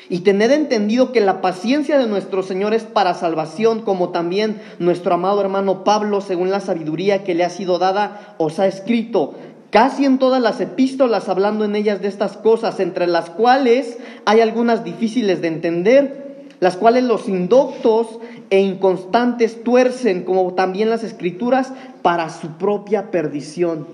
[0.08, 5.14] Y tened entendido que la paciencia de nuestro Señor es para salvación, como también nuestro
[5.14, 9.34] amado hermano Pablo, según la sabiduría que le ha sido dada, os ha escrito
[9.70, 14.40] casi en todas las epístolas hablando en ellas de estas cosas, entre las cuales hay
[14.40, 21.72] algunas difíciles de entender, las cuales los indoctos e inconstantes tuercen, como también las escrituras,
[22.02, 23.86] para su propia perdición.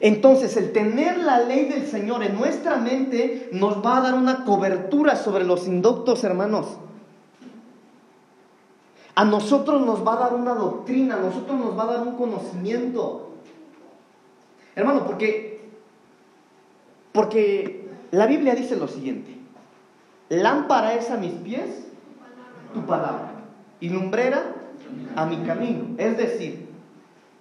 [0.00, 4.46] Entonces, el tener la ley del Señor en nuestra mente nos va a dar una
[4.46, 6.78] cobertura sobre los indoctos, hermanos.
[9.14, 12.16] A nosotros nos va a dar una doctrina, a nosotros nos va a dar un
[12.16, 13.34] conocimiento.
[14.74, 15.68] Hermano, porque,
[17.12, 19.36] porque la Biblia dice lo siguiente.
[20.30, 21.68] Lámpara es a mis pies
[22.72, 23.32] tu palabra
[23.80, 24.54] y lumbrera
[25.16, 25.88] a mi camino.
[25.98, 26.69] Es decir,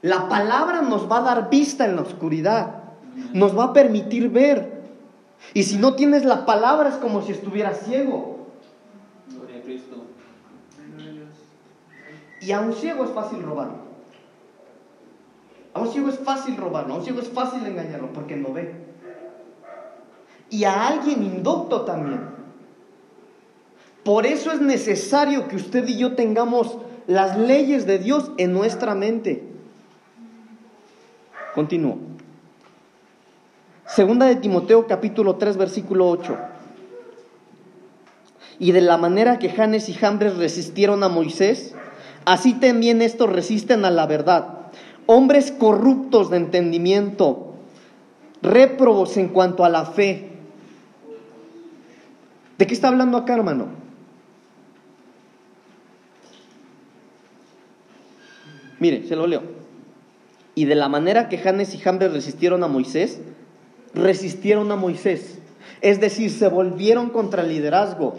[0.02, 2.84] la palabra nos va a dar vista en la oscuridad,
[3.34, 4.80] nos va a permitir ver.
[5.54, 8.48] Y si no tienes la palabra es como si estuvieras ciego.
[12.42, 13.90] Y a un ciego es fácil robarlo.
[15.74, 18.74] A un ciego es fácil robarlo, a un ciego es fácil engañarlo porque no ve.
[20.50, 22.22] Y a alguien indocto también.
[24.04, 28.96] Por eso es necesario que usted y yo tengamos las leyes de Dios en nuestra
[28.96, 29.49] mente.
[31.54, 31.98] Continúo.
[33.88, 36.38] Segunda de Timoteo capítulo 3 versículo 8.
[38.60, 41.76] Y de la manera que Janes y Jambres resistieron a Moisés,
[42.26, 44.60] Así también estos resisten a la verdad.
[45.08, 47.56] Hombres corruptos de entendimiento,
[48.42, 50.30] réprobos en cuanto a la fe.
[52.58, 53.68] ¿De qué está hablando acá, hermano?
[58.80, 59.59] Mire, se lo leo.
[60.60, 63.22] Y de la manera que Janes y Jambres resistieron a Moisés,
[63.94, 65.40] resistieron a Moisés.
[65.80, 68.16] Es decir, se volvieron contra el liderazgo.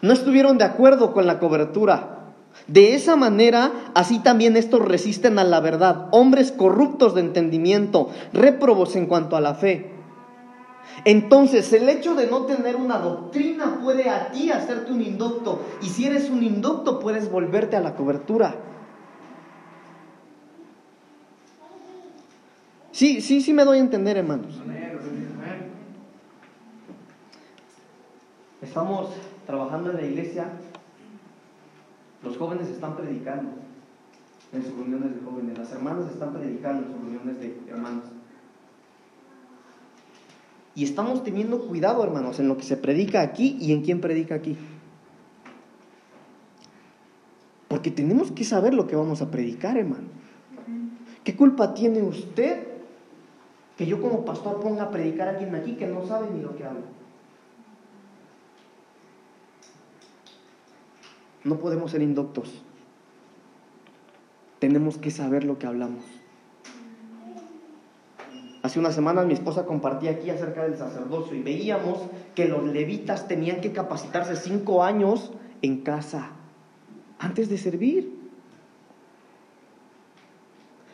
[0.00, 2.32] No estuvieron de acuerdo con la cobertura.
[2.66, 8.96] De esa manera, así también estos resisten a la verdad, hombres corruptos de entendimiento, réprobos
[8.96, 9.92] en cuanto a la fe.
[11.04, 15.86] Entonces, el hecho de no tener una doctrina puede a ti hacerte un inducto, y
[15.86, 18.71] si eres un inducto puedes volverte a la cobertura.
[22.92, 24.60] Sí, sí, sí me doy a entender, hermanos.
[28.60, 29.10] Estamos
[29.46, 30.52] trabajando en la iglesia
[32.22, 33.50] los jóvenes están predicando
[34.52, 38.04] en sus reuniones de jóvenes, las hermanas están predicando en sus reuniones de hermanos.
[40.74, 44.34] Y estamos teniendo cuidado, hermanos, en lo que se predica aquí y en quién predica
[44.34, 44.56] aquí.
[47.68, 50.08] Porque tenemos que saber lo que vamos a predicar, hermano.
[51.24, 52.71] ¿Qué culpa tiene usted
[53.82, 56.54] que yo como pastor ponga a predicar a alguien aquí que no sabe ni lo
[56.54, 56.86] que habla?
[61.42, 62.62] No podemos ser inductos.
[64.60, 66.04] Tenemos que saber lo que hablamos.
[68.62, 71.98] Hace unas semanas mi esposa compartía aquí acerca del sacerdocio y veíamos
[72.36, 76.30] que los levitas tenían que capacitarse cinco años en casa
[77.18, 78.16] antes de servir.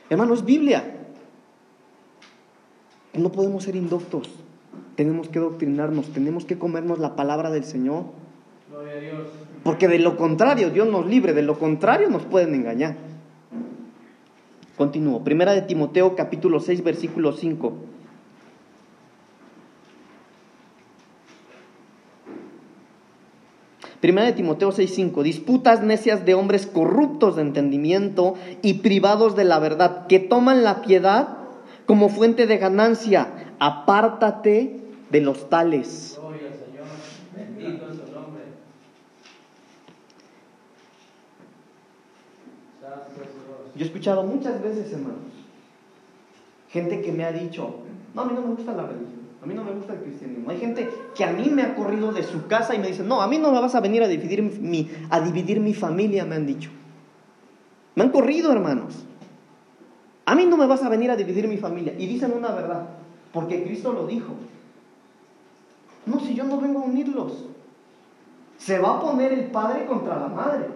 [0.09, 0.98] Hermano, es Biblia.
[3.19, 4.31] No podemos ser inductos.
[4.97, 8.05] Tenemos que doctrinarnos, tenemos que comernos la palabra del Señor.
[8.71, 9.29] Gloria a Dios.
[9.65, 12.97] Porque de lo contrario, Dios nos libre, de lo contrario nos pueden engañar.
[14.77, 15.25] Continúo.
[15.25, 17.73] Primera de Timoteo capítulo 6 versículo 5.
[24.01, 29.59] Primera de Timoteo 6:5, disputas necias de hombres corruptos de entendimiento y privados de la
[29.59, 31.48] verdad, que toman la piedad
[31.89, 33.55] como fuente de ganancia.
[33.59, 34.79] Apártate
[35.11, 36.21] de los tales.
[43.75, 45.19] Yo he escuchado muchas veces, hermanos,
[46.69, 47.77] gente que me ha dicho,
[48.13, 50.51] no, a mí no me gusta la religión, a mí no me gusta el cristianismo.
[50.51, 53.23] Hay gente que a mí me ha corrido de su casa y me dice, no,
[53.23, 56.35] a mí no me vas a venir a dividir mi, a dividir mi familia, me
[56.35, 56.71] han dicho.
[57.95, 59.08] Me han corrido, hermanos.
[60.29, 61.95] A mí no me vas a venir a dividir mi familia.
[61.97, 62.83] Y dicen una verdad,
[63.33, 64.35] porque Cristo lo dijo.
[66.05, 67.47] No, si yo no vengo a unirlos.
[68.59, 70.67] Se va a poner el padre contra la madre.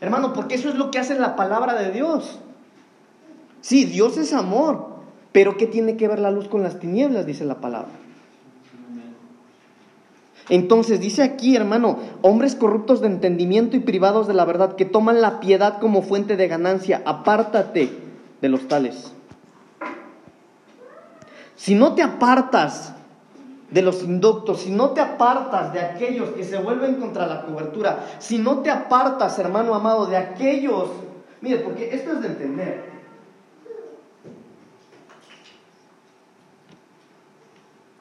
[0.00, 2.38] Hermano, porque eso es lo que hace la palabra de Dios.
[3.60, 4.86] Sí, Dios es amor,
[5.32, 7.26] pero ¿qué tiene que ver la luz con las tinieblas?
[7.26, 7.90] Dice la palabra.
[10.48, 15.20] Entonces dice aquí, hermano, hombres corruptos de entendimiento y privados de la verdad, que toman
[15.20, 18.01] la piedad como fuente de ganancia, apártate
[18.42, 19.12] de los tales.
[21.56, 22.92] Si no te apartas
[23.70, 28.04] de los inductos, si no te apartas de aquellos que se vuelven contra la cobertura,
[28.18, 30.90] si no te apartas, hermano amado, de aquellos,
[31.40, 32.92] mire, porque esto es de entender.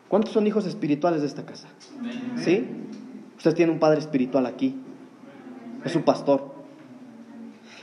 [0.10, 1.70] ¿Cuántos son hijos espirituales de esta casa?
[2.36, 2.68] ¿Sí?
[3.38, 4.76] Usted tiene un padre espiritual aquí.
[5.86, 6.51] Es su pastor.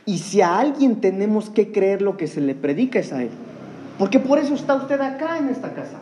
[0.08, 3.28] Y si a alguien tenemos que creer lo que se le predica es a él.
[3.98, 5.98] Porque por eso está usted acá en esta casa.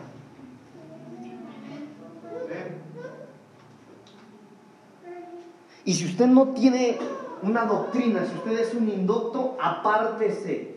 [5.83, 6.97] Y si usted no tiene
[7.41, 10.75] una doctrina, si usted es un inducto, apártese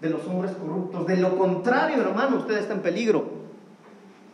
[0.00, 1.06] de los hombres corruptos.
[1.06, 3.26] De lo contrario, hermano, usted está en peligro.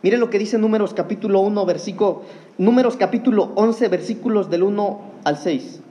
[0.03, 2.21] Mire lo que dice Números capítulo 1, versículo,
[2.57, 5.81] Números capítulo 11, versículos del 1 al 6.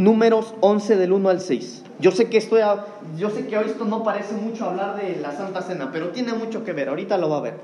[0.00, 1.82] Números 11 del 1 al 6.
[1.98, 2.62] Yo sé que estoy
[3.18, 6.32] yo sé que hoy esto no parece mucho hablar de la Santa Cena, pero tiene
[6.32, 6.88] mucho que ver.
[6.88, 7.60] Ahorita lo va a ver.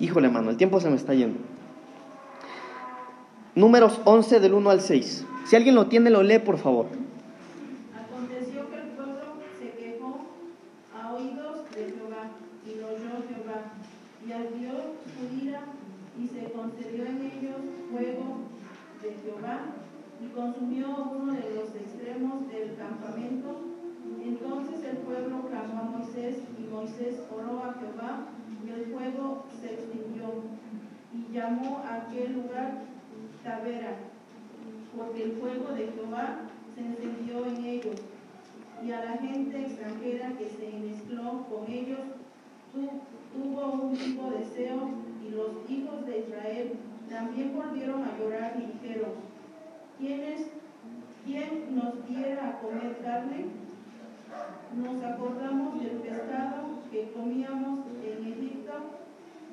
[0.00, 1.38] Híjole, hermano, el tiempo se me está yendo.
[3.54, 5.24] Números 11 del 1 al 6.
[5.46, 6.86] Si alguien lo tiene, lo lee, por favor.
[7.94, 9.20] Aconteció que el pueblo
[9.60, 10.26] se quejó
[11.00, 12.32] a oídos de Jehová,
[12.66, 13.62] y lo oyó Jehová,
[14.26, 14.72] y ardió
[15.06, 15.62] su ira,
[16.20, 17.60] y se concedió en ellos
[17.92, 18.38] fuego
[19.04, 19.66] de Jehová,
[20.20, 20.88] y consumió
[21.18, 23.60] uno de los extremos del campamento.
[24.24, 28.26] Entonces el pueblo clamó a Moisés, y Moisés oró a Jehová,
[28.64, 30.44] y el fuego se extinguió,
[31.12, 32.84] y llamó a aquel lugar
[33.44, 33.96] Tavera,
[34.96, 36.38] porque el fuego de Jehová
[36.74, 37.96] se encendió en ellos,
[38.82, 42.00] y a la gente extranjera que se mezcló con ellos
[43.34, 44.88] tuvo un vivo deseo,
[45.22, 46.72] y los hijos de Israel
[47.10, 49.29] también volvieron a llorar y dijeron,
[50.00, 50.46] ¿quiénes
[51.26, 53.46] ¿quién nos diera a comer carne?
[54.74, 58.72] Nos acordamos del pescado que comíamos en Egipto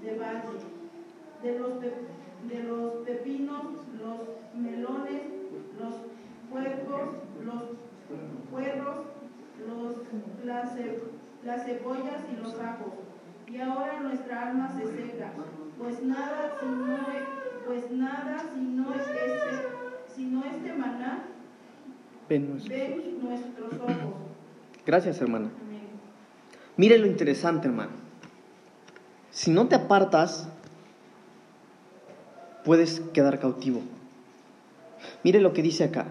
[0.02, 0.58] de valle,
[1.44, 3.64] de los, de los pepinos,
[4.00, 4.22] los
[4.56, 5.24] melones,
[5.80, 5.96] los
[6.50, 7.10] puercos,
[7.44, 7.64] los
[8.50, 8.98] puerros,
[9.68, 9.96] los,
[10.46, 10.76] las,
[11.44, 12.94] las cebollas y los ajos.
[13.48, 15.32] Y ahora nuestra alma se seca,
[15.78, 16.98] pues nada si no,
[17.66, 19.87] pues nada si no este,
[20.18, 21.28] si no este maná
[22.28, 24.16] ven nuestros ojos.
[24.86, 25.50] Gracias, hermana.
[26.76, 27.92] Mire lo interesante, hermano.
[29.30, 30.50] Si no te apartas,
[32.66, 33.82] puedes quedar cautivo.
[35.24, 36.08] Mire lo que dice acá.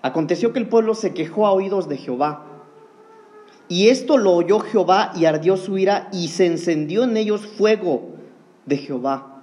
[0.00, 2.46] Aconteció que el pueblo se quejó a oídos de Jehová.
[3.68, 8.14] Y esto lo oyó Jehová y ardió su ira y se encendió en ellos fuego
[8.64, 9.33] de Jehová.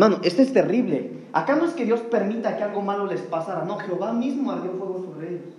[0.00, 1.10] Mano, esto es terrible.
[1.34, 4.72] Acá no es que Dios permita que algo malo les pasara, no, Jehová mismo ardió
[4.72, 5.54] fuego sobre ellos.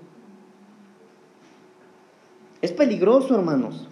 [2.59, 3.87] Es peligroso, hermanos.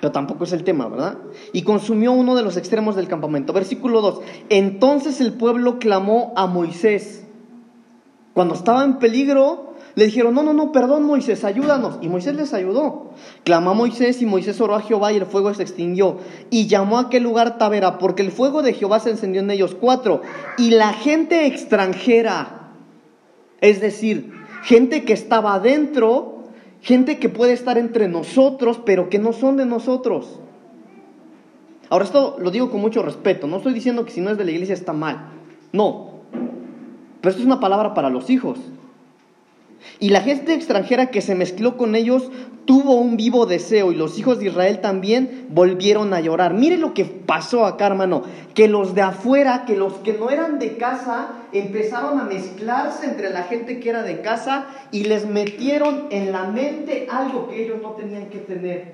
[0.00, 1.18] Pero tampoco es el tema, ¿verdad?
[1.52, 3.52] Y consumió uno de los extremos del campamento.
[3.52, 4.20] Versículo 2.
[4.48, 7.26] Entonces el pueblo clamó a Moisés.
[8.34, 9.67] Cuando estaba en peligro,
[9.98, 11.98] le dijeron, no, no, no, perdón Moisés, ayúdanos.
[12.00, 13.10] Y Moisés les ayudó.
[13.44, 16.18] Clamó a Moisés y Moisés oró a Jehová y el fuego se extinguió.
[16.50, 19.76] Y llamó a aquel lugar Tavera, porque el fuego de Jehová se encendió en ellos.
[19.78, 20.22] Cuatro.
[20.56, 22.70] Y la gente extranjera,
[23.60, 24.32] es decir,
[24.62, 26.38] gente que estaba adentro,
[26.80, 30.38] Gente que puede estar entre nosotros, pero que no son de nosotros.
[31.90, 33.46] Ahora esto lo digo con mucho respeto.
[33.46, 35.30] No estoy diciendo que si no es de la iglesia está mal.
[35.72, 36.10] No.
[37.20, 38.58] Pero esto es una palabra para los hijos.
[40.00, 42.30] Y la gente extranjera que se mezcló con ellos
[42.68, 46.52] tuvo un vivo deseo y los hijos de Israel también volvieron a llorar.
[46.52, 48.24] Mire lo que pasó acá, hermano,
[48.54, 53.30] que los de afuera, que los que no eran de casa, empezaron a mezclarse entre
[53.30, 57.80] la gente que era de casa y les metieron en la mente algo que ellos
[57.80, 58.92] no tenían que tener.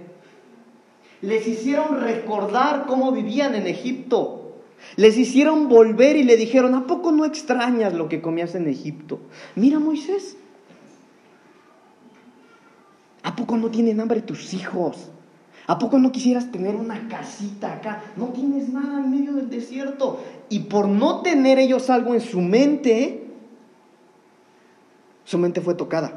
[1.21, 4.61] Les hicieron recordar cómo vivían en Egipto.
[4.95, 9.19] Les hicieron volver y le dijeron, ¿a poco no extrañas lo que comías en Egipto?
[9.57, 10.37] Mira Moisés,
[13.25, 15.09] ¿A poco no tienen hambre tus hijos?
[15.67, 18.03] ¿A poco no quisieras tener una casita acá?
[18.17, 20.23] No tienes nada en medio del desierto.
[20.51, 23.25] Y por no tener ellos algo en su mente,
[25.25, 26.13] su mente fue tocada.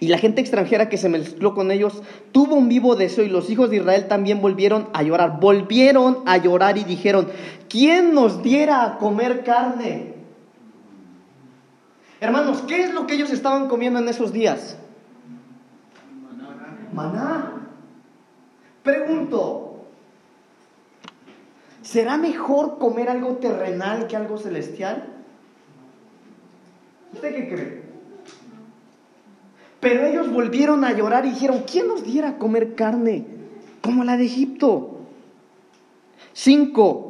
[0.00, 2.02] Y la gente extranjera que se mezcló con ellos
[2.32, 5.38] tuvo un vivo deseo y los hijos de Israel también volvieron a llorar.
[5.38, 7.28] Volvieron a llorar y dijeron,
[7.68, 10.14] ¿quién nos diera a comer carne?
[12.20, 14.76] Hermanos, ¿qué es lo que ellos estaban comiendo en esos días?
[16.92, 17.68] Maná.
[18.82, 19.84] Pregunto,
[21.82, 25.04] ¿será mejor comer algo terrenal que algo celestial?
[27.12, 27.82] ¿Usted qué cree?
[29.80, 33.26] Pero ellos volvieron a llorar y dijeron, ¿quién nos diera comer carne
[33.82, 34.98] como la de Egipto?
[36.32, 37.09] Cinco,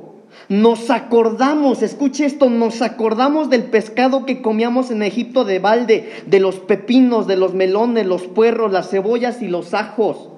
[0.50, 6.40] nos acordamos, escuche esto, nos acordamos del pescado que comíamos en Egipto de balde, de
[6.40, 10.28] los pepinos, de los melones, los puerros, las cebollas y los ajos.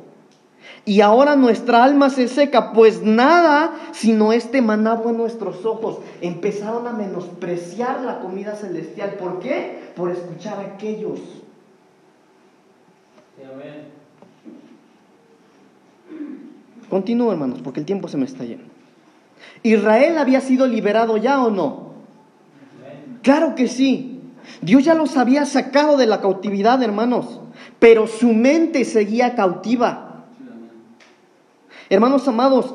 [0.84, 6.00] Y ahora nuestra alma se seca, pues nada sino este manabo en nuestros ojos.
[6.20, 9.14] Empezaron a menospreciar la comida celestial.
[9.14, 9.78] ¿Por qué?
[9.96, 11.20] Por escuchar a aquellos.
[16.90, 18.71] Continúo, hermanos, porque el tiempo se me está yendo.
[19.62, 21.93] ¿Israel había sido liberado ya o no?
[23.22, 24.20] Claro que sí.
[24.61, 27.40] Dios ya los había sacado de la cautividad, hermanos,
[27.78, 30.24] pero su mente seguía cautiva.
[31.88, 32.74] Hermanos amados,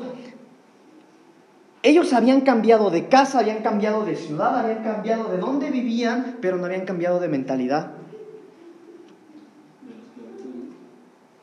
[1.82, 6.56] ellos habían cambiado de casa, habían cambiado de ciudad, habían cambiado de dónde vivían, pero
[6.56, 7.92] no habían cambiado de mentalidad.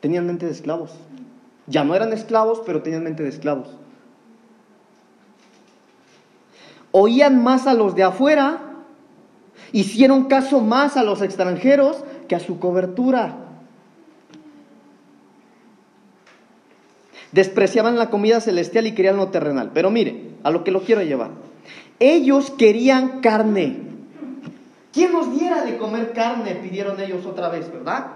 [0.00, 0.92] Tenían mente de esclavos.
[1.66, 3.68] Ya no eran esclavos, pero tenían mente de esclavos
[6.98, 8.58] oían más a los de afuera,
[9.72, 13.36] hicieron caso más a los extranjeros que a su cobertura.
[17.32, 19.72] Despreciaban la comida celestial y querían lo terrenal.
[19.74, 21.32] Pero mire, a lo que lo quiero llevar.
[22.00, 23.76] Ellos querían carne.
[24.94, 26.54] ¿Quién nos diera de comer carne?
[26.54, 28.06] Pidieron ellos otra vez, ¿verdad?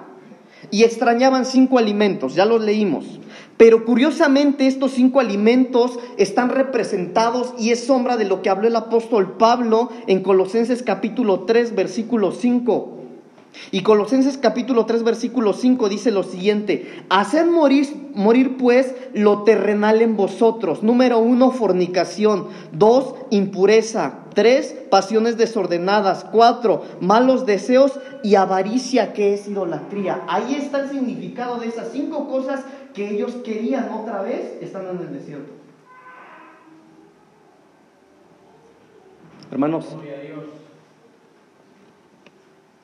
[0.70, 3.20] Y extrañaban cinco alimentos, ya los leímos.
[3.60, 8.74] Pero curiosamente estos cinco alimentos están representados y es sombra de lo que habló el
[8.74, 12.96] apóstol Pablo en Colosenses capítulo 3, versículo 5.
[13.70, 20.00] Y Colosenses capítulo 3 versículo 5 dice lo siguiente, haced morir, morir pues lo terrenal
[20.00, 20.82] en vosotros.
[20.82, 22.46] Número uno, fornicación.
[22.72, 24.20] Dos, impureza.
[24.34, 26.24] Tres, pasiones desordenadas.
[26.24, 27.92] Cuatro, malos deseos
[28.22, 30.22] y avaricia que es idolatría.
[30.28, 32.60] Ahí está el significado de esas cinco cosas
[32.94, 35.52] que ellos querían otra vez estando en el desierto.
[39.50, 39.86] Hermanos,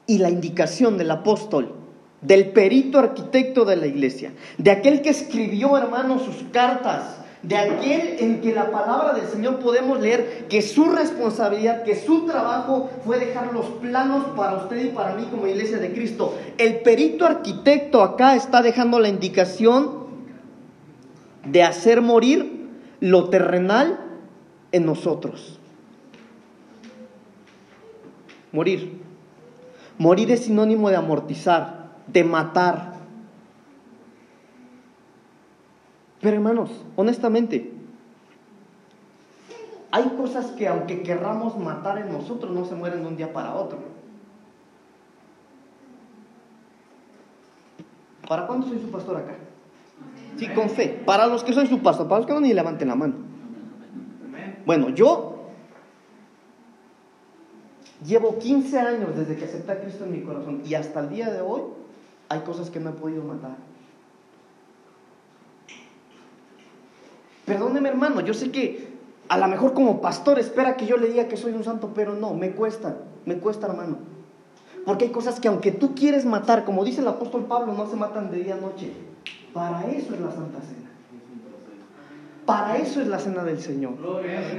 [0.06, 1.74] y la indicación del apóstol,
[2.20, 8.16] del perito arquitecto de la iglesia, de aquel que escribió, hermanos, sus cartas, de aquel
[8.18, 13.20] en que la palabra del Señor podemos leer que su responsabilidad, que su trabajo fue
[13.20, 16.34] dejar los planos para usted y para mí como iglesia de Cristo.
[16.58, 20.06] El perito arquitecto acá está dejando la indicación
[21.44, 22.68] de hacer morir
[22.98, 24.00] lo terrenal
[24.72, 25.60] en nosotros.
[28.50, 29.00] Morir.
[29.98, 32.95] Morir es sinónimo de amortizar, de matar.
[36.26, 37.72] Pero hermanos, honestamente,
[39.92, 43.54] hay cosas que aunque querramos matar en nosotros, no se mueren de un día para
[43.54, 43.78] otro.
[48.28, 49.36] ¿Para cuándo soy su pastor acá?
[50.36, 51.00] Sí, con fe.
[51.06, 53.14] Para los que soy su pastor, para los que no, ni levanten la mano.
[54.66, 55.34] Bueno, yo
[58.04, 61.30] Llevo 15 años desde que acepté a Cristo en mi corazón y hasta el día
[61.30, 61.62] de hoy
[62.28, 63.56] hay cosas que no he podido matar.
[67.46, 68.88] Perdóneme hermano, yo sé que
[69.28, 72.14] a lo mejor como pastor espera que yo le diga que soy un santo, pero
[72.14, 73.98] no, me cuesta, me cuesta hermano.
[74.84, 77.96] Porque hay cosas que aunque tú quieres matar, como dice el apóstol Pablo, no se
[77.96, 78.92] matan de día a noche.
[79.52, 80.86] Para eso es la Santa Cena.
[82.46, 83.94] Para eso es la cena del Señor.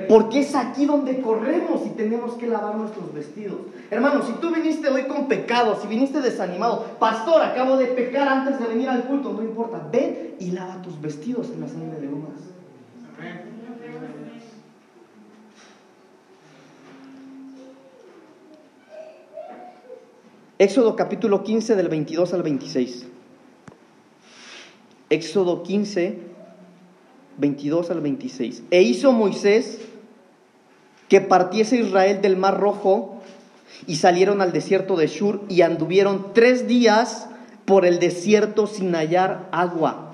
[0.09, 3.59] Porque es aquí donde corremos y tenemos que lavar nuestros vestidos.
[3.89, 8.59] Hermano, si tú viniste hoy con pecado, si viniste desanimado, pastor, acabo de pecar antes
[8.59, 12.09] de venir al culto, no importa, ven y lava tus vestidos en la sangre de
[12.09, 12.56] uvas.
[20.59, 23.05] Éxodo capítulo 15 del 22 al 26.
[25.09, 26.17] Éxodo 15
[27.37, 28.63] 22 al 26.
[28.71, 29.79] E hizo Moisés
[31.07, 33.21] que partiese Israel del mar rojo
[33.85, 37.29] y salieron al desierto de Shur y anduvieron tres días
[37.65, 40.06] por el desierto sin hallar agua.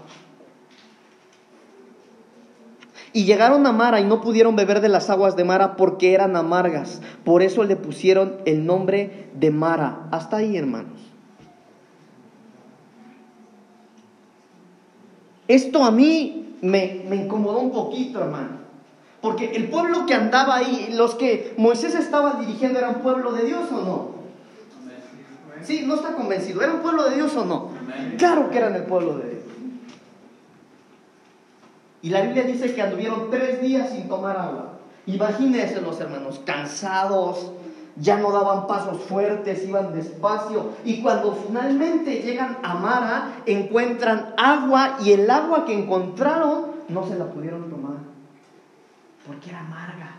[3.13, 6.35] Y llegaron a Mara y no pudieron beber de las aguas de Mara porque eran
[6.35, 6.99] amargas.
[7.23, 10.07] Por eso le pusieron el nombre de Mara.
[10.11, 10.99] Hasta ahí, hermanos.
[15.47, 18.63] Esto a mí me, incomodó un poquito, hermano.
[19.21, 23.71] Porque el pueblo que andaba ahí, los que Moisés estaba dirigiendo, ¿eran pueblo de Dios
[23.71, 24.13] o no?
[25.61, 26.61] Sí, no está convencido.
[26.61, 27.69] ¿Eran pueblo de Dios o no?
[28.17, 29.32] Claro que eran el pueblo de Dios.
[32.03, 34.73] Y la Biblia dice que anduvieron tres días sin tomar agua.
[35.05, 37.53] Imagínense los hermanos, cansados,
[37.95, 40.71] ya no daban pasos fuertes, iban despacio.
[40.83, 47.17] Y cuando finalmente llegan a Mara, encuentran agua y el agua que encontraron no se
[47.17, 47.97] la pudieron tomar,
[49.25, 50.11] porque era amarga.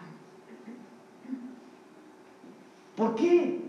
[2.96, 3.60] ¿Por qué?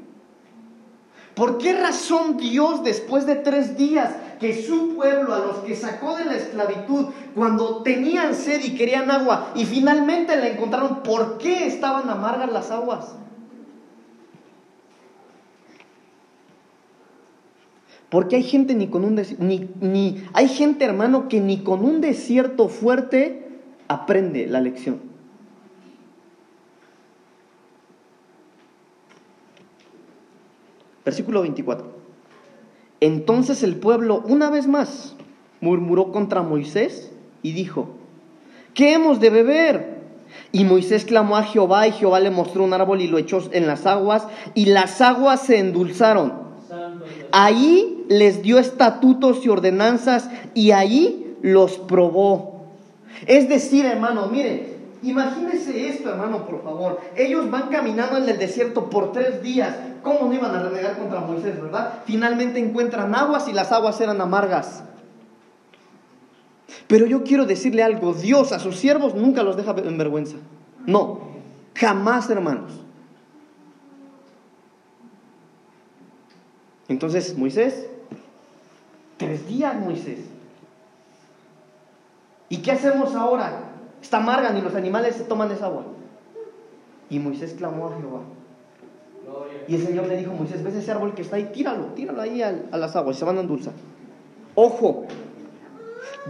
[1.36, 6.16] ¿Por qué razón Dios después de tres días que su pueblo, a los que sacó
[6.18, 11.68] de la esclavitud, cuando tenían sed y querían agua y finalmente la encontraron, ¿por qué
[11.68, 13.16] estaban amargas las aguas?
[18.10, 22.02] Porque hay gente ni con un ni, ni hay gente, hermano, que ni con un
[22.02, 23.50] desierto fuerte
[23.88, 25.02] aprende la lección.
[31.04, 31.95] Versículo 24.
[33.02, 35.16] Entonces el pueblo una vez más
[35.62, 37.90] murmuró contra Moisés y dijo,
[38.74, 39.96] ¿qué hemos de beber?
[40.52, 43.68] Y Moisés clamó a Jehová y Jehová le mostró un árbol y lo echó en
[43.68, 46.46] las aguas y las aguas se endulzaron.
[47.32, 52.66] Ahí les dio estatutos y ordenanzas y ahí los probó.
[53.28, 54.75] Es decir, hermano, mire,
[55.10, 57.00] imagínese esto, hermano, por favor.
[57.16, 59.76] Ellos van caminando en el desierto por tres días.
[60.02, 62.02] ¿Cómo no iban a renegar contra Moisés, verdad?
[62.06, 64.84] Finalmente encuentran aguas y las aguas eran amargas.
[66.88, 70.38] Pero yo quiero decirle algo, Dios a sus siervos nunca los deja en vergüenza.
[70.86, 71.22] No,
[71.74, 72.72] jamás, hermanos.
[76.88, 77.88] Entonces, Moisés,
[79.18, 80.20] tres días, Moisés.
[82.50, 83.75] ¿Y qué hacemos ahora?
[84.06, 85.84] Está amarga, ni los animales se toman esa agua.
[87.10, 88.22] Y Moisés clamó a Jehová.
[89.68, 92.44] Y el Señor le dijo Moisés, ves ese árbol que está ahí, tíralo, tíralo ahí
[92.44, 93.74] a, a las aguas se van a endulzar.
[94.54, 95.08] Ojo,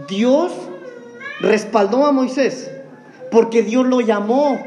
[0.08, 0.52] Dios
[1.42, 2.70] respaldó a Moisés
[3.30, 4.58] porque Dios lo llamó.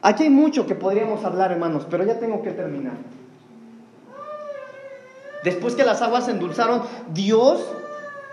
[0.00, 2.94] Aquí hay mucho que podríamos hablar, hermanos, pero ya tengo que terminar.
[5.42, 6.82] Después que las aguas se endulzaron,
[7.12, 7.66] Dios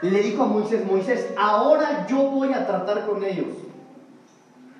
[0.02, 3.48] le dijo a Moisés, Moisés, ahora yo voy a tratar con ellos.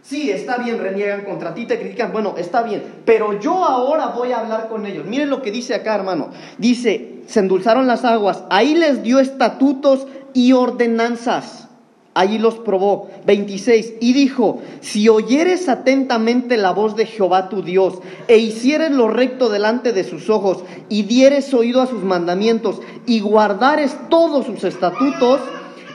[0.02, 4.32] Sí, está bien, reniegan contra ti, te critican, bueno, está bien, pero yo ahora voy
[4.32, 5.06] a hablar con ellos.
[5.06, 6.30] Miren lo que dice acá, hermano.
[6.58, 11.68] Dice, se endulzaron las aguas, ahí les dio estatutos y ordenanzas.
[12.14, 13.10] Allí los probó.
[13.26, 13.94] 26.
[14.02, 19.50] Y dijo, si oyeres atentamente la voz de Jehová tu Dios, e hicieres lo recto
[19.50, 25.40] delante de sus ojos, y dieres oído a sus mandamientos, y guardares todos sus estatutos,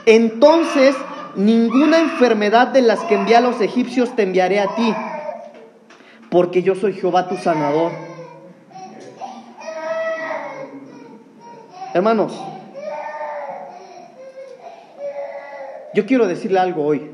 [0.07, 0.95] entonces
[1.35, 4.93] ninguna enfermedad de las que envié a los egipcios te enviaré a ti,
[6.31, 7.91] porque yo soy Jehová tu sanador.
[11.93, 12.33] Hermanos,
[15.97, 17.09] yo quiero decirle algo hoy.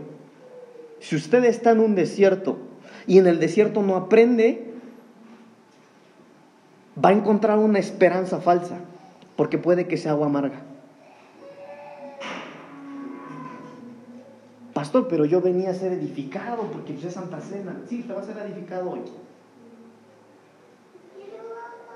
[1.00, 2.58] Si usted está en un desierto
[3.08, 4.74] y en el desierto no aprende,
[7.02, 8.80] va a encontrar una esperanza falsa,
[9.38, 10.60] porque puede que sea agua amarga.
[14.74, 17.80] Pastor, pero yo venía a ser edificado porque pues, es Santa Cena.
[17.88, 19.00] Sí, te va a ser edificado hoy.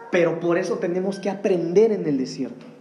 [0.09, 2.76] Pero por eso tenemos que aprender en el desierto.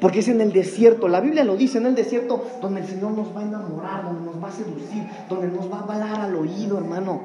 [0.00, 3.12] Porque es en el desierto, la Biblia lo dice, en el desierto donde el Señor
[3.12, 6.36] nos va a enamorar, donde nos va a seducir, donde nos va a hablar al
[6.36, 7.22] oído, hermano.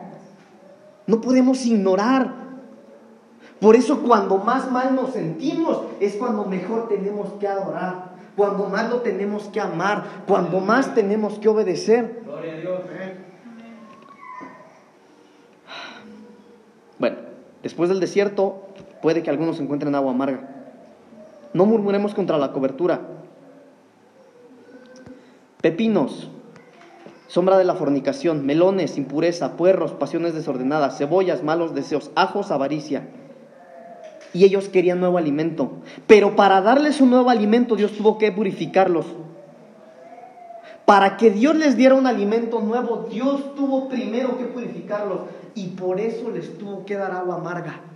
[1.08, 2.46] No podemos ignorar.
[3.60, 8.90] Por eso cuando más mal nos sentimos es cuando mejor tenemos que adorar cuando más
[8.90, 12.22] lo tenemos que amar, cuando más tenemos que obedecer.
[12.26, 12.82] Gloria a Dios.
[17.00, 17.18] Bueno,
[17.64, 18.68] después del desierto
[19.02, 20.55] puede que algunos encuentren agua amarga.
[21.56, 23.00] No murmuremos contra la cobertura.
[25.62, 26.30] Pepinos,
[27.28, 33.08] sombra de la fornicación, melones, impureza, puerros, pasiones desordenadas, cebollas, malos deseos, ajos, avaricia
[34.34, 35.72] y ellos querían nuevo alimento.
[36.08, 39.06] Pero para darles un nuevo alimento Dios tuvo que purificarlos.
[40.84, 45.22] Para que Dios les diera un alimento nuevo, Dios tuvo primero que purificarlos
[45.56, 47.95] y por eso les tuvo que dar agua amarga.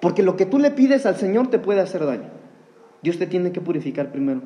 [0.00, 2.30] Porque lo que tú le pides al Señor te puede hacer daño.
[3.02, 4.42] Dios te tiene que purificar primero.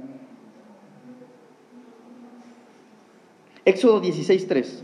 [3.64, 4.82] Éxodo 16:3.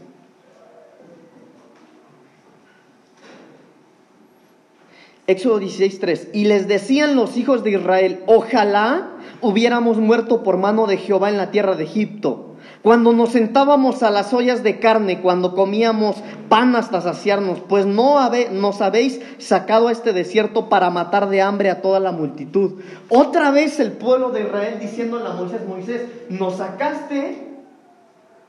[5.26, 6.28] Éxodo 16:3.
[6.32, 9.10] Y les decían los hijos de Israel, ojalá
[9.40, 12.45] hubiéramos muerto por mano de Jehová en la tierra de Egipto.
[12.82, 16.16] Cuando nos sentábamos a las ollas de carne, cuando comíamos
[16.48, 18.16] pan hasta saciarnos, pues no
[18.52, 22.80] nos habéis sacado a este desierto para matar de hambre a toda la multitud.
[23.08, 27.48] Otra vez el pueblo de Israel diciéndole a Moisés, Moisés, nos sacaste,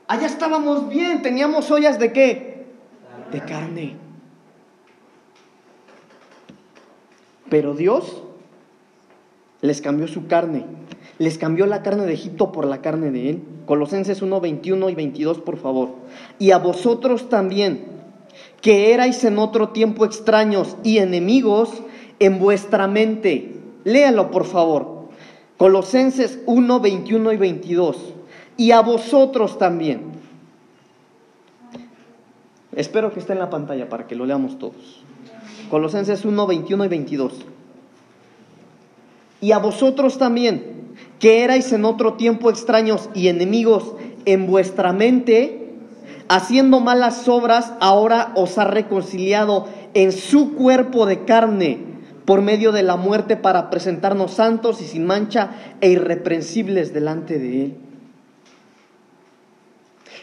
[0.06, 2.66] allá estábamos bien, teníamos ollas de qué?
[3.32, 3.96] De carne.
[7.50, 8.22] Pero Dios
[9.60, 10.64] les cambió su carne,
[11.18, 13.42] les cambió la carne de Egipto por la carne de Él.
[13.66, 15.90] Colosenses 1, 21 y 22, por favor.
[16.38, 17.86] Y a vosotros también,
[18.60, 21.70] que erais en otro tiempo extraños y enemigos
[22.20, 23.54] en vuestra mente.
[23.84, 25.08] Léalo, por favor.
[25.56, 28.14] Colosenses 1, 21 y 22.
[28.56, 30.12] Y a vosotros también.
[32.74, 35.02] Espero que esté en la pantalla para que lo leamos todos.
[35.68, 37.32] Colosenses 1, 21 y 22.
[39.40, 45.74] Y a vosotros también, que erais en otro tiempo extraños y enemigos en vuestra mente,
[46.28, 51.78] haciendo malas obras, ahora os ha reconciliado en su cuerpo de carne
[52.24, 57.64] por medio de la muerte para presentarnos santos y sin mancha e irreprensibles delante de
[57.64, 57.76] Él.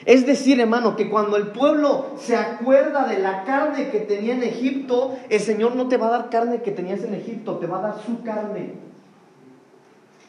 [0.05, 4.43] Es decir, hermano, que cuando el pueblo se acuerda de la carne que tenía en
[4.43, 7.79] Egipto, el Señor no te va a dar carne que tenías en Egipto, te va
[7.79, 8.73] a dar su carne.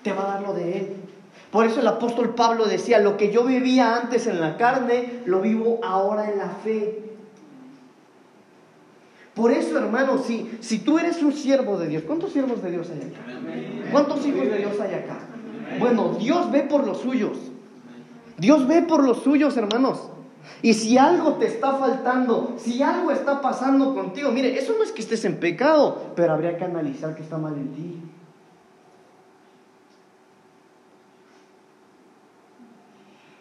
[0.07, 0.97] Te va a dar lo de Él.
[1.51, 5.41] Por eso el apóstol Pablo decía, lo que yo vivía antes en la carne, lo
[5.41, 7.17] vivo ahora en la fe.
[9.35, 12.89] Por eso, hermano, si, si tú eres un siervo de Dios, ¿cuántos siervos de Dios
[12.89, 13.91] hay acá?
[13.91, 15.19] ¿Cuántos hijos de Dios hay acá?
[15.81, 17.37] Bueno, Dios ve por los suyos.
[18.39, 20.09] Dios ve por los suyos, hermanos.
[20.63, 24.93] Y si algo te está faltando, si algo está pasando contigo, mire, eso no es
[24.93, 28.03] que estés en pecado, pero habría que analizar que está mal en ti.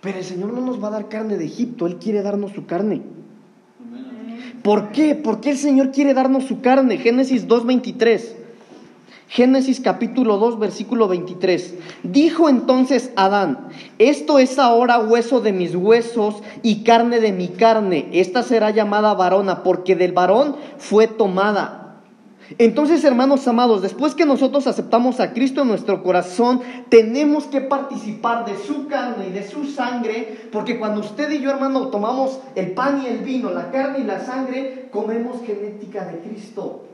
[0.05, 2.67] Pero el Señor no nos va a dar carne de Egipto, Él quiere darnos su
[2.67, 3.01] carne.
[4.61, 5.15] ¿Por qué?
[5.15, 6.97] ¿Por qué el Señor quiere darnos su carne?
[6.97, 8.21] Génesis 2.23.
[9.27, 11.73] Génesis capítulo 2, versículo 23.
[12.03, 18.07] Dijo entonces Adán, esto es ahora hueso de mis huesos y carne de mi carne.
[18.13, 21.84] Esta será llamada varona porque del varón fue tomada.
[22.57, 28.45] Entonces, hermanos amados, después que nosotros aceptamos a Cristo en nuestro corazón, tenemos que participar
[28.45, 32.71] de su carne y de su sangre, porque cuando usted y yo, hermano, tomamos el
[32.71, 36.85] pan y el vino, la carne y la sangre, comemos genética de Cristo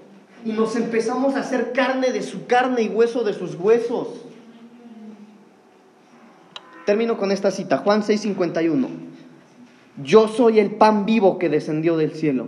[0.46, 4.08] y nos empezamos a hacer carne de su carne y hueso de sus huesos.
[6.86, 8.88] Termino con esta cita, Juan 6:51.
[10.04, 12.48] Yo soy el pan vivo que descendió del cielo.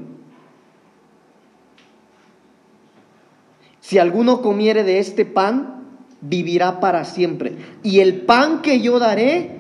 [3.83, 5.83] Si alguno comiere de este pan,
[6.21, 7.57] vivirá para siempre.
[7.83, 9.57] Y el pan que yo daré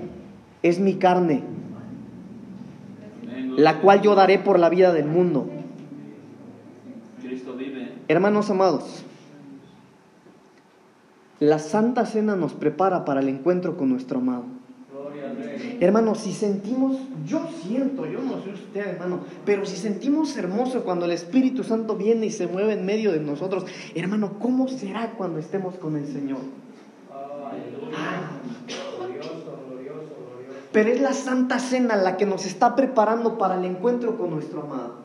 [0.61, 1.43] es mi carne,
[3.57, 5.49] la cual yo daré por la vida del mundo.
[8.07, 9.03] Hermanos amados,
[11.41, 14.45] la Santa Cena nos prepara para el encuentro con nuestro amado.
[15.79, 21.05] Hermanos, si sentimos, yo siento, yo no sé usted, hermano, pero si sentimos hermoso cuando
[21.05, 23.65] el Espíritu Santo viene y se mueve en medio de nosotros,
[23.95, 26.39] hermano, ¿cómo será cuando estemos con el Señor?
[30.71, 34.63] Pero es la Santa Cena la que nos está preparando para el encuentro con nuestro
[34.63, 35.02] amado.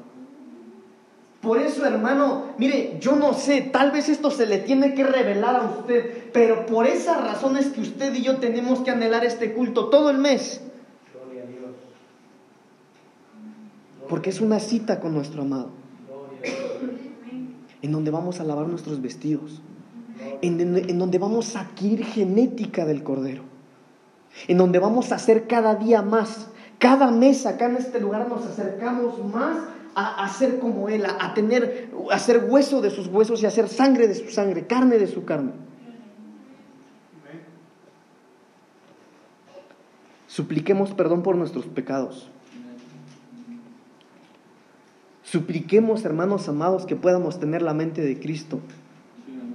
[1.41, 5.55] Por eso, hermano, mire, yo no sé, tal vez esto se le tiene que revelar
[5.55, 9.53] a usted, pero por esa razón es que usted y yo tenemos que anhelar este
[9.53, 10.61] culto todo el mes.
[14.09, 15.71] Porque es una cita con nuestro amado.
[17.83, 19.61] En donde vamos a lavar nuestros vestidos.
[20.43, 23.43] En, en donde vamos a adquirir genética del Cordero.
[24.49, 26.49] En donde vamos a hacer cada día más.
[26.79, 29.59] Cada mes acá en este lugar nos acercamos más
[29.99, 33.69] a, ser como Él, a, tener, a ser hueso de sus huesos y a ser
[33.69, 35.53] sangre de su sangre, carne de su carne.
[40.29, 42.31] Supliquemos perdón por nuestros pecados.
[45.25, 48.61] Supliquemos, hermanos amados, que podamos tener la mente de Cristo.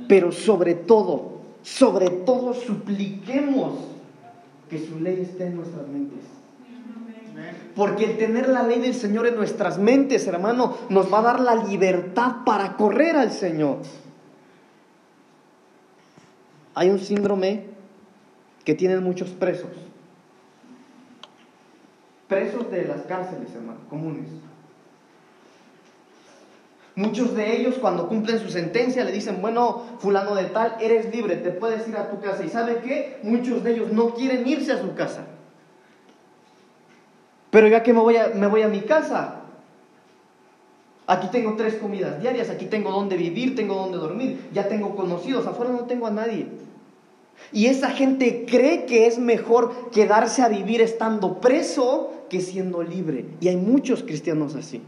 [0.07, 3.79] Pero sobre todo, sobre todo, supliquemos
[4.69, 6.42] que su ley esté en nuestras mentes.
[7.75, 11.39] Porque el tener la ley del Señor en nuestras mentes, hermano, nos va a dar
[11.39, 13.79] la libertad para correr al Señor.
[16.75, 17.65] Hay un síndrome
[18.63, 19.69] que tienen muchos presos.
[22.27, 24.29] Presos de las cárceles, hermano, comunes.
[26.95, 31.37] Muchos de ellos cuando cumplen su sentencia le dicen, bueno, fulano de tal, eres libre,
[31.37, 32.43] te puedes ir a tu casa.
[32.43, 33.19] ¿Y sabe qué?
[33.23, 35.25] Muchos de ellos no quieren irse a su casa.
[37.54, 39.41] Pero ya que me voy a, me voy a mi casa,
[41.06, 45.45] aquí tengo tres comidas diarias, aquí tengo donde vivir, tengo donde dormir, ya tengo conocidos,
[45.45, 46.47] afuera no tengo a nadie.
[47.51, 53.26] Y esa gente cree que es mejor quedarse a vivir estando preso que siendo libre.
[53.39, 54.82] Y hay muchos cristianos así.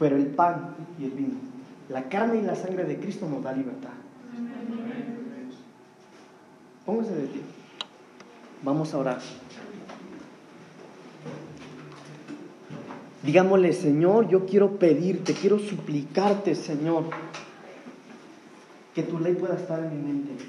[0.00, 1.34] Pero el pan y el vino,
[1.88, 3.90] la carne y la sangre de Cristo nos da libertad.
[6.86, 7.40] Póngase de ti.
[8.62, 9.18] Vamos a orar.
[13.22, 17.04] Digámosle, Señor, yo quiero pedirte, quiero suplicarte, Señor,
[18.94, 20.44] que tu ley pueda estar en mi mente.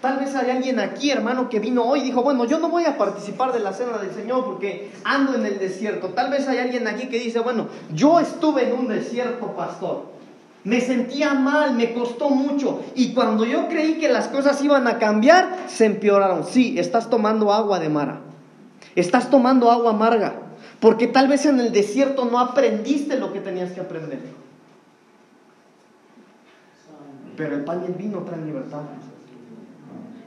[0.00, 2.84] Tal vez hay alguien aquí, hermano, que vino hoy y dijo, bueno, yo no voy
[2.84, 6.08] a participar de la cena del Señor porque ando en el desierto.
[6.08, 10.19] Tal vez hay alguien aquí que dice, bueno, yo estuve en un desierto, pastor.
[10.62, 12.82] Me sentía mal, me costó mucho.
[12.94, 16.44] Y cuando yo creí que las cosas iban a cambiar, se empeoraron.
[16.44, 18.20] Sí, estás tomando agua de mara.
[18.94, 20.34] Estás tomando agua amarga.
[20.80, 24.20] Porque tal vez en el desierto no aprendiste lo que tenías que aprender.
[27.36, 28.82] Pero el pan y el vino traen libertad.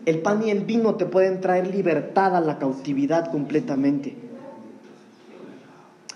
[0.06, 4.18] El pan y el vino te pueden traer libertad a la cautividad completamente.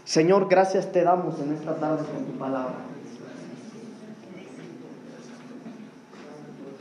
[0.04, 2.97] Señor, gracias te damos en esta tarde con tu palabra.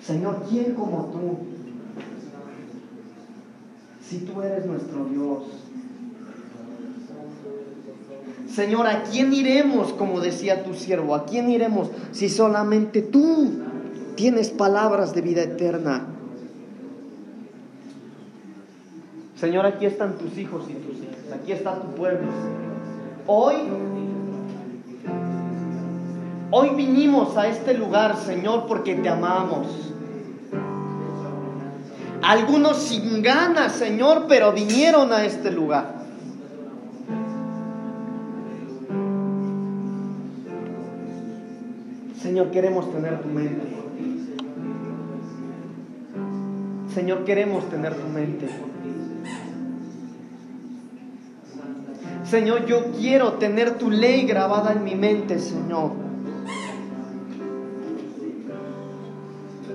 [0.07, 1.39] Señor, ¿quién como tú?
[4.01, 5.43] Si tú eres nuestro Dios.
[8.49, 11.17] Señor, ¿a quién iremos, como decía tu siervo?
[11.17, 13.51] ¿A quién iremos si solamente tú
[14.15, 16.07] tienes palabras de vida eterna?
[19.35, 22.29] Señor, aquí están tus hijos y tus hijas, aquí está tu pueblo.
[23.27, 23.57] Hoy
[26.53, 29.67] Hoy vinimos a este lugar, Señor, porque te amamos.
[32.27, 35.95] Algunos sin ganas, Señor, pero vinieron a este lugar.
[42.21, 43.63] Señor, queremos tener tu mente.
[46.93, 48.49] Señor, queremos tener tu mente.
[52.25, 55.93] Señor, yo quiero tener tu ley grabada en mi mente, Señor.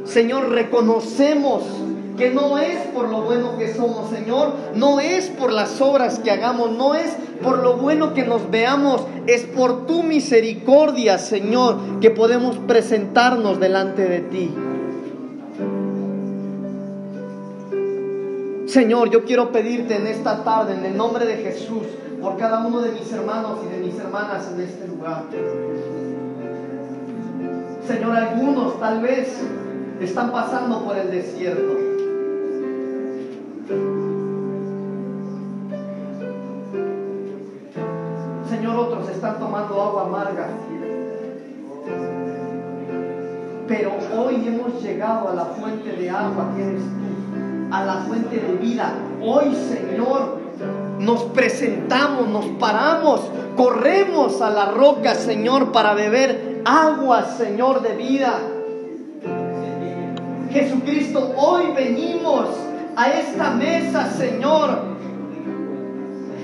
[0.04, 1.64] Señor, reconocemos
[2.22, 6.30] que no es por lo bueno que somos, Señor, no es por las obras que
[6.30, 12.12] hagamos, no es por lo bueno que nos veamos, es por tu misericordia, Señor, que
[12.12, 14.54] podemos presentarnos delante de ti.
[18.68, 21.88] Señor, yo quiero pedirte en esta tarde, en el nombre de Jesús,
[22.22, 25.24] por cada uno de mis hermanos y de mis hermanas en este lugar.
[27.88, 29.42] Señor, algunos tal vez
[30.00, 31.91] están pasando por el desierto.
[39.40, 40.48] Tomando agua amarga.
[43.68, 48.38] Pero hoy hemos llegado a la fuente de agua que eres tú, a la fuente
[48.38, 48.94] de vida.
[49.22, 50.40] Hoy, Señor,
[51.00, 53.22] nos presentamos, nos paramos,
[53.56, 58.40] corremos a la roca, Señor, para beber agua, Señor, de vida.
[60.52, 62.48] Jesucristo, hoy venimos
[62.96, 64.80] a esta mesa, Señor,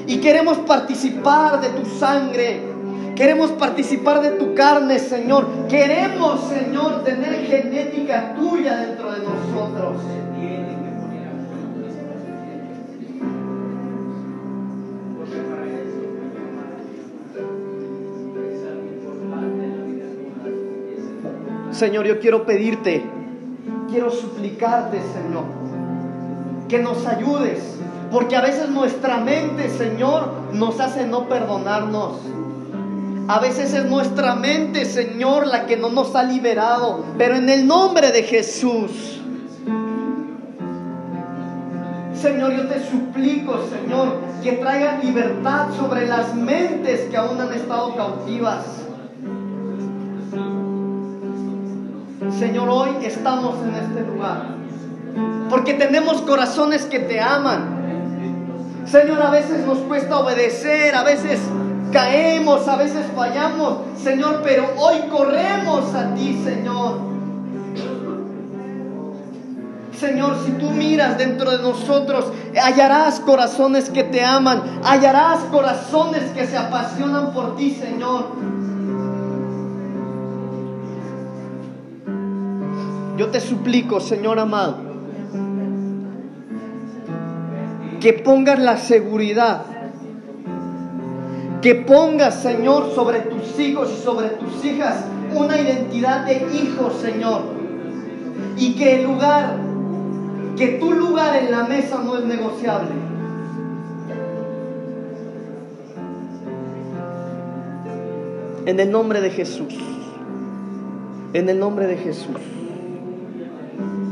[0.07, 2.66] y queremos participar de tu sangre.
[3.17, 5.47] Queremos participar de tu carne, Señor.
[5.67, 9.97] Queremos, Señor, tener genética tuya dentro de nosotros.
[21.71, 23.03] Señor, yo quiero pedirte,
[23.89, 25.43] quiero suplicarte, Señor,
[26.67, 27.77] que nos ayudes,
[28.11, 32.36] porque a veces nuestra mente, Señor, nos hace no perdonarnos.
[33.29, 37.67] A veces es nuestra mente, Señor, la que no nos ha liberado, pero en el
[37.67, 39.19] nombre de Jesús.
[42.13, 47.95] Señor, yo te suplico, Señor, que traiga libertad sobre las mentes que aún han estado
[47.97, 48.63] cautivas.
[52.39, 54.55] Señor, hoy estamos en este lugar.
[55.49, 57.75] Porque tenemos corazones que te aman.
[58.85, 61.39] Señor, a veces nos cuesta obedecer, a veces
[61.91, 67.07] caemos, a veces fallamos, Señor, pero hoy corremos a ti, Señor.
[69.97, 72.31] Señor, si tú miras dentro de nosotros,
[72.61, 78.27] hallarás corazones que te aman, hallarás corazones que se apasionan por ti, Señor.
[83.17, 84.77] Yo te suplico, Señor amado,
[87.99, 89.63] que pongas la seguridad,
[91.61, 97.41] que pongas, Señor, sobre tus hijos y sobre tus hijas una identidad de hijo, Señor.
[98.57, 99.57] Y que el lugar,
[100.57, 102.89] que tu lugar en la mesa no es negociable.
[108.65, 109.73] En el nombre de Jesús.
[111.33, 112.37] En el nombre de Jesús.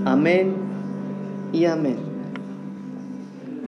[0.05, 0.53] Amén
[1.51, 2.14] y amén.